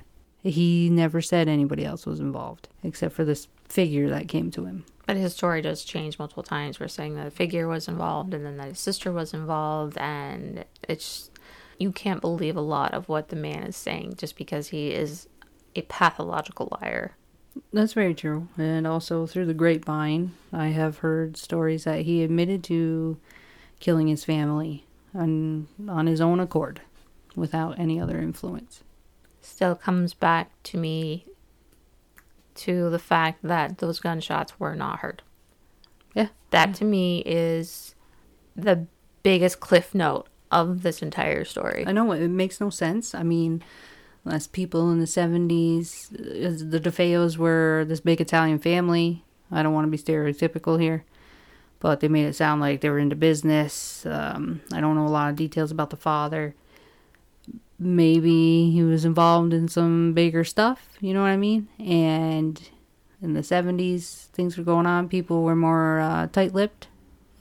He 0.44 0.90
never 0.90 1.22
said 1.22 1.48
anybody 1.48 1.86
else 1.86 2.06
was 2.06 2.20
involved, 2.20 2.70
except 2.84 3.14
for 3.14 3.26
this 3.26 3.48
figure 3.68 4.10
that 4.10 4.28
came 4.28 4.52
to 4.52 4.66
him. 4.66 4.86
But 5.06 5.18
his 5.18 5.34
story 5.34 5.62
does 5.62 5.84
change 5.84 6.20
multiple 6.20 6.44
times. 6.44 6.80
We're 6.80 6.88
saying 6.88 7.16
that 7.16 7.26
a 7.26 7.32
figure 7.32 7.68
was 7.68 7.88
involved 7.88 8.34
and 8.34 8.46
then 8.46 8.58
that 8.58 8.68
his 8.68 8.80
sister 8.80 9.12
was 9.12 9.34
involved. 9.34 9.98
And 9.98 10.66
it's, 10.88 11.32
you 11.80 11.92
can't 11.92 12.22
believe 12.22 12.56
a 12.56 12.62
lot 12.62 12.94
of 12.94 13.08
what 13.10 13.30
the 13.30 13.36
man 13.36 13.64
is 13.64 13.78
saying 13.78 14.16
just 14.18 14.38
because 14.38 14.68
he 14.68 14.92
is 14.92 15.28
a 15.76 15.82
pathological 15.84 16.78
liar. 16.82 17.16
That's 17.74 17.94
very 17.94 18.14
true. 18.14 18.48
And 18.58 18.86
also 18.86 19.26
through 19.26 19.46
the 19.46 19.54
grapevine, 19.54 20.34
I 20.54 20.68
have 20.68 21.00
heard 21.00 21.38
stories 21.38 21.86
that 21.86 22.02
he 22.02 22.22
admitted 22.22 22.64
to 22.66 23.18
killing 23.80 24.08
his 24.08 24.26
family 24.26 24.86
on 25.16 25.68
on 25.88 26.06
his 26.06 26.22
own 26.22 26.40
accord 26.40 26.82
without 27.36 27.80
any 27.80 28.00
other 28.00 28.20
influence. 28.20 28.84
Still 29.42 29.76
comes 29.76 30.14
back 30.14 30.52
to 30.64 30.78
me 30.78 31.26
to 32.56 32.90
the 32.90 33.00
fact 33.00 33.40
that 33.42 33.78
those 33.78 34.00
gunshots 34.00 34.60
were 34.60 34.76
not 34.76 35.00
heard. 35.00 35.24
Yeah. 36.14 36.28
That 36.52 36.74
to 36.76 36.86
me 36.86 37.24
is 37.26 37.96
the 38.56 38.86
biggest 39.24 39.60
cliff 39.60 39.96
note 39.96 40.28
of 40.52 40.82
this 40.82 41.02
entire 41.02 41.46
story. 41.46 41.84
I 41.86 41.92
know 41.92 42.12
it 42.12 42.28
makes 42.28 42.60
no 42.60 42.70
sense. 42.70 43.14
I 43.14 43.24
mean, 43.24 43.64
as 44.26 44.48
people 44.48 44.92
in 44.92 45.00
the 45.00 45.06
70s, 45.06 46.14
uh, 46.14 46.70
the 46.70 46.80
DeFeos 46.80 47.38
were 47.38 47.86
this 47.88 48.00
big 48.00 48.22
Italian 48.22 48.60
family. 48.60 49.24
I 49.52 49.64
don't 49.64 49.74
want 49.74 49.86
to 49.86 49.92
be 49.92 49.98
stereotypical 49.98 50.80
here, 50.80 51.06
but 51.80 52.00
they 52.00 52.08
made 52.08 52.26
it 52.26 52.36
sound 52.36 52.62
like 52.62 52.82
they 52.82 52.90
were 52.90 53.00
into 53.00 53.16
business. 53.16 54.06
Um, 54.06 54.62
I 54.74 54.82
don't 54.82 54.96
know 54.96 55.08
a 55.08 55.10
lot 55.10 55.30
of 55.30 55.36
details 55.36 55.72
about 55.72 55.90
the 55.90 55.98
father. 55.98 56.56
Maybe 57.80 58.72
he 58.72 58.84
was 58.84 59.06
involved 59.06 59.54
in 59.54 59.68
some 59.70 60.14
bigger 60.14 60.44
stuff, 60.44 60.90
you 61.00 61.14
know 61.14 61.22
what 61.22 61.30
I 61.30 61.38
mean? 61.38 61.70
And 61.80 62.62
in 63.22 63.34
the 63.34 63.42
70s, 63.42 64.26
things 64.28 64.58
were 64.58 64.66
going 64.66 64.86
on. 64.86 65.08
People 65.08 65.44
were 65.44 65.56
more 65.56 66.02
uh, 66.02 66.28
tight 66.28 66.54
lipped, 66.54 66.88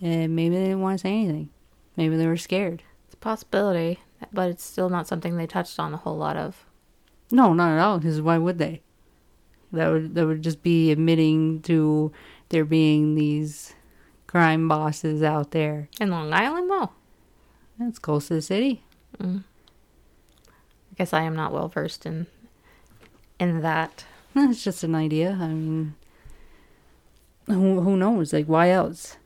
and 0.01 0.37
maybe 0.37 0.55
they 0.55 0.65
didn't 0.67 0.81
want 0.81 0.99
to 0.99 1.03
say 1.03 1.13
anything. 1.13 1.51
Maybe 1.97 2.17
they 2.17 2.29
were 2.29 2.37
scared. 2.37 2.85
Possibility, 3.21 3.99
but 4.33 4.51
it's 4.51 4.65
still 4.65 4.89
not 4.89 5.07
something 5.09 5.37
they 5.37 5.47
touched 5.47 5.79
on 5.79 5.93
a 5.93 5.97
whole 5.99 6.17
lot 6.17 6.37
of. 6.37 6.65
No, 7.31 7.53
not 7.53 7.73
at 7.73 7.81
all. 7.81 7.99
Because 7.99 8.21
why 8.21 8.39
would 8.39 8.59
they? 8.59 8.83
That 9.73 9.89
would 9.89 10.15
that 10.15 10.27
would 10.27 10.43
just 10.43 10.63
be 10.63 10.91
admitting 10.91 11.61
to 11.63 12.11
there 12.49 12.65
being 12.65 13.15
these 13.17 13.75
crime 14.27 14.67
bosses 14.69 15.23
out 15.23 15.51
there. 15.51 15.89
In 16.01 16.11
Long 16.11 16.33
Island, 16.33 16.71
though, 16.71 16.91
That's 17.79 17.99
close 17.99 18.29
to 18.29 18.35
the 18.35 18.43
city. 18.43 18.83
Mm. 19.19 19.45
I 20.49 20.95
guess 20.97 21.13
I 21.13 21.23
am 21.23 21.37
not 21.37 21.53
well 21.53 21.69
versed 21.69 22.07
in 22.07 22.27
in 23.39 23.61
that. 23.63 24.05
It's 24.37 24.63
just 24.63 24.85
an 24.85 24.95
idea. 24.95 25.37
I 25.41 25.49
mean, 25.49 25.95
who 27.47 27.81
who 27.81 27.97
knows? 27.97 28.33
Like, 28.33 28.47
why 28.47 28.71
else? 28.71 29.18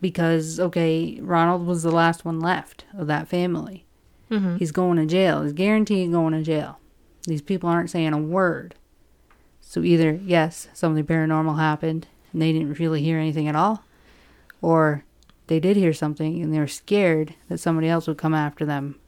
Because 0.00 0.58
okay, 0.58 1.18
Ronald 1.20 1.66
was 1.66 1.82
the 1.82 1.90
last 1.90 2.24
one 2.24 2.40
left 2.40 2.84
of 2.96 3.06
that 3.06 3.28
family. 3.28 3.84
Mm-hmm. 4.30 4.56
He's 4.56 4.72
going 4.72 4.96
to 4.96 5.06
jail. 5.06 5.42
He's 5.42 5.52
guaranteed 5.52 6.10
going 6.10 6.32
to 6.32 6.42
jail. 6.42 6.78
These 7.26 7.42
people 7.42 7.68
aren't 7.68 7.90
saying 7.90 8.12
a 8.12 8.18
word. 8.18 8.74
So 9.60 9.82
either 9.82 10.18
yes, 10.24 10.68
something 10.74 11.04
paranormal 11.04 11.58
happened 11.58 12.08
and 12.32 12.42
they 12.42 12.52
didn't 12.52 12.78
really 12.78 13.02
hear 13.02 13.18
anything 13.18 13.48
at 13.48 13.56
all, 13.56 13.84
or 14.60 15.04
they 15.46 15.60
did 15.60 15.76
hear 15.76 15.92
something 15.92 16.42
and 16.42 16.52
they 16.52 16.58
were 16.58 16.66
scared 16.66 17.34
that 17.48 17.58
somebody 17.58 17.88
else 17.88 18.06
would 18.06 18.18
come 18.18 18.34
after 18.34 18.64
them. 18.64 18.98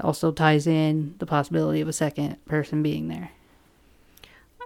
Also 0.00 0.30
ties 0.30 0.66
in 0.66 1.14
the 1.18 1.26
possibility 1.26 1.80
of 1.80 1.88
a 1.88 1.92
second 1.92 2.44
person 2.46 2.82
being 2.82 3.08
there. 3.08 3.30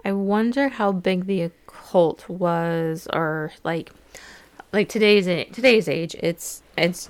I 0.05 0.11
wonder 0.11 0.67
how 0.67 0.91
big 0.91 1.25
the 1.25 1.41
occult 1.41 2.27
was, 2.27 3.07
or 3.13 3.51
like, 3.63 3.91
like 4.73 4.89
today's 4.89 5.25
today's 5.53 5.87
age. 5.87 6.15
It's 6.19 6.63
it's 6.77 7.09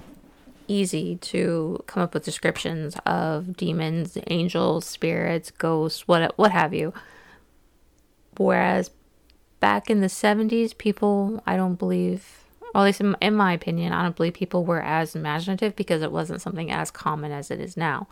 easy 0.68 1.16
to 1.18 1.84
come 1.88 2.04
up 2.04 2.14
with 2.14 2.24
descriptions 2.24 2.98
of 3.06 3.58
demons, 3.58 4.18
angels, 4.28 4.86
spirits, 4.86 5.50
ghosts, 5.50 6.08
what 6.08 6.38
what 6.38 6.52
have 6.52 6.74
you. 6.74 6.94
Whereas 8.38 8.92
back 9.60 9.90
in 9.90 10.02
the 10.02 10.10
seventies, 10.10 10.74
people, 10.74 11.42
I 11.48 11.56
don't 11.56 11.76
believe, 11.76 12.44
or 12.76 12.82
at 12.82 12.84
least 12.84 13.02
in, 13.02 13.16
in 13.22 13.34
my 13.34 13.54
opinion, 13.54 13.94
I 13.94 14.04
don't 14.04 14.16
believe 14.16 14.34
people 14.34 14.66
were 14.66 14.82
as 14.82 15.16
imaginative 15.16 15.76
because 15.76 16.02
it 16.02 16.12
wasn't 16.12 16.42
something 16.42 16.70
as 16.70 16.92
common 16.92 17.32
as 17.32 17.50
it 17.50 17.62
is 17.62 17.78
now. 17.78 18.08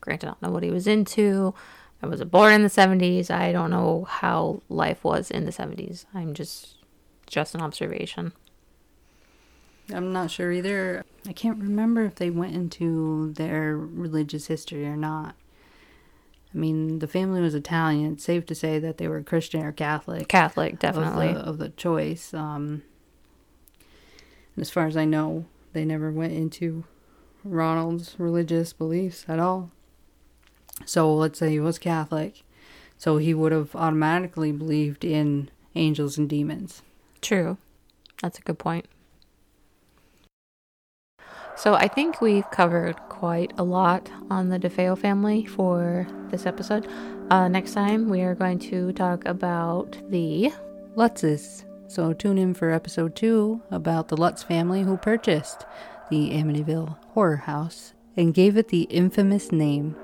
Granted, 0.00 0.26
I 0.26 0.30
don't 0.30 0.42
know 0.42 0.50
what 0.50 0.62
he 0.62 0.70
was 0.70 0.86
into. 0.86 1.54
I 2.02 2.06
was 2.06 2.22
born 2.24 2.52
in 2.52 2.62
the 2.62 2.68
70s. 2.68 3.30
I 3.30 3.52
don't 3.52 3.70
know 3.70 4.04
how 4.04 4.62
life 4.68 5.04
was 5.04 5.30
in 5.30 5.44
the 5.44 5.52
70s. 5.52 6.04
I'm 6.14 6.34
just 6.34 6.76
just 7.26 7.54
an 7.54 7.62
observation. 7.62 8.32
I'm 9.92 10.12
not 10.12 10.30
sure 10.30 10.52
either. 10.52 11.04
I 11.26 11.32
can't 11.32 11.58
remember 11.58 12.04
if 12.04 12.16
they 12.16 12.30
went 12.30 12.54
into 12.54 13.32
their 13.34 13.76
religious 13.76 14.46
history 14.46 14.86
or 14.86 14.96
not. 14.96 15.34
I 16.54 16.58
mean, 16.58 16.98
the 16.98 17.06
family 17.06 17.40
was 17.40 17.54
Italian. 17.54 18.14
It's 18.14 18.24
safe 18.24 18.44
to 18.46 18.54
say 18.54 18.78
that 18.78 18.98
they 18.98 19.08
were 19.08 19.22
Christian 19.22 19.64
or 19.64 19.72
Catholic. 19.72 20.28
Catholic, 20.28 20.74
of 20.74 20.78
definitely. 20.80 21.32
the, 21.32 21.40
of 21.40 21.58
the 21.58 21.70
choice. 21.70 22.34
Um, 22.34 22.82
as 24.58 24.68
far 24.68 24.86
as 24.86 24.96
I 24.96 25.04
know, 25.04 25.46
they 25.72 25.84
never 25.84 26.10
went 26.10 26.34
into 26.34 26.84
Ronald's 27.44 28.14
religious 28.18 28.72
beliefs 28.72 29.24
at 29.28 29.38
all. 29.38 29.70
So 30.84 31.14
let's 31.14 31.38
say 31.38 31.50
he 31.50 31.60
was 31.60 31.78
Catholic, 31.78 32.42
so 32.98 33.16
he 33.16 33.32
would 33.32 33.52
have 33.52 33.74
automatically 33.74 34.52
believed 34.52 35.04
in 35.04 35.50
angels 35.74 36.18
and 36.18 36.28
demons. 36.28 36.82
True. 37.20 37.56
That's 38.20 38.38
a 38.38 38.42
good 38.42 38.58
point. 38.58 38.86
So 41.62 41.74
I 41.74 41.86
think 41.86 42.20
we've 42.20 42.50
covered 42.50 42.96
quite 43.08 43.52
a 43.56 43.62
lot 43.62 44.10
on 44.30 44.48
the 44.48 44.58
DeFeo 44.58 44.98
family 44.98 45.46
for 45.46 46.08
this 46.28 46.44
episode. 46.44 46.88
Uh, 47.30 47.46
next 47.46 47.72
time 47.72 48.08
we 48.08 48.22
are 48.22 48.34
going 48.34 48.58
to 48.58 48.92
talk 48.94 49.24
about 49.26 49.96
the 50.10 50.52
Lutzes. 50.96 51.64
So 51.86 52.14
tune 52.14 52.36
in 52.36 52.52
for 52.54 52.72
episode 52.72 53.14
two 53.14 53.62
about 53.70 54.08
the 54.08 54.16
Lutz 54.16 54.42
family 54.42 54.82
who 54.82 54.96
purchased 54.96 55.64
the 56.10 56.30
Amityville 56.30 56.96
Horror 57.10 57.36
House 57.36 57.94
and 58.16 58.34
gave 58.34 58.56
it 58.56 58.66
the 58.66 58.82
infamous 58.90 59.52
name 59.52 59.94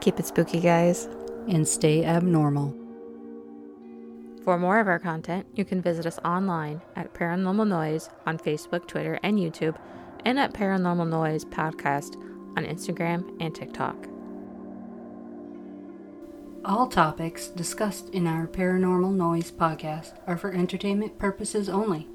Keep 0.00 0.18
It 0.18 0.24
Spooky 0.24 0.60
Guys. 0.60 1.10
and 1.46 1.68
Stay 1.68 2.06
Abnormal. 2.06 2.74
For 4.44 4.58
more 4.58 4.80
of 4.80 4.88
our 4.88 4.98
content, 4.98 5.44
you 5.54 5.66
can 5.66 5.82
visit 5.82 6.06
us 6.06 6.18
online 6.24 6.80
at 6.96 7.12
Paranormal 7.12 7.68
Noise 7.68 8.08
on 8.24 8.38
Facebook, 8.38 8.88
Twitter, 8.88 9.18
and 9.22 9.38
YouTube, 9.38 9.76
and 10.24 10.38
at 10.38 10.54
Paranormal 10.54 11.08
Noise 11.08 11.44
Podcast 11.44 12.16
on 12.56 12.64
Instagram 12.64 13.36
and 13.40 13.54
TikTok. 13.54 14.08
All 16.64 16.86
topics 16.86 17.48
discussed 17.48 18.08
in 18.10 18.26
our 18.26 18.46
Paranormal 18.46 19.12
Noise 19.12 19.50
podcast 19.50 20.18
are 20.26 20.38
for 20.38 20.50
entertainment 20.52 21.18
purposes 21.18 21.68
only. 21.68 22.08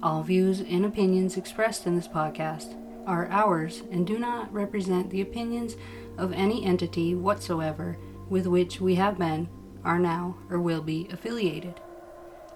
All 0.00 0.22
views 0.22 0.60
and 0.60 0.84
opinions 0.84 1.36
expressed 1.36 1.88
in 1.88 1.96
this 1.96 2.06
podcast 2.06 2.76
are 3.04 3.28
ours 3.30 3.82
and 3.90 4.06
do 4.06 4.16
not 4.16 4.52
represent 4.52 5.10
the 5.10 5.22
opinions 5.22 5.76
of 6.16 6.32
any 6.32 6.64
entity 6.64 7.16
whatsoever 7.16 7.98
with 8.28 8.46
which 8.46 8.80
we 8.80 8.94
have 8.94 9.18
been, 9.18 9.48
are 9.84 9.98
now, 9.98 10.36
or 10.48 10.60
will 10.60 10.82
be 10.82 11.08
affiliated. 11.10 11.80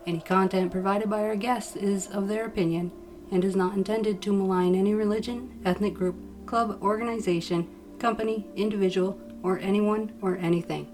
Any 0.06 0.20
content 0.20 0.70
provided 0.70 1.10
by 1.10 1.22
our 1.22 1.34
guests 1.34 1.74
is 1.74 2.06
of 2.06 2.28
their 2.28 2.46
opinion 2.46 2.92
and 3.34 3.44
is 3.44 3.56
not 3.56 3.74
intended 3.74 4.22
to 4.22 4.32
malign 4.32 4.76
any 4.76 4.94
religion, 4.94 5.60
ethnic 5.64 5.92
group, 5.92 6.14
club, 6.46 6.78
organization, 6.80 7.68
company, 7.98 8.46
individual, 8.54 9.18
or 9.42 9.58
anyone 9.58 10.12
or 10.22 10.36
anything. 10.36 10.93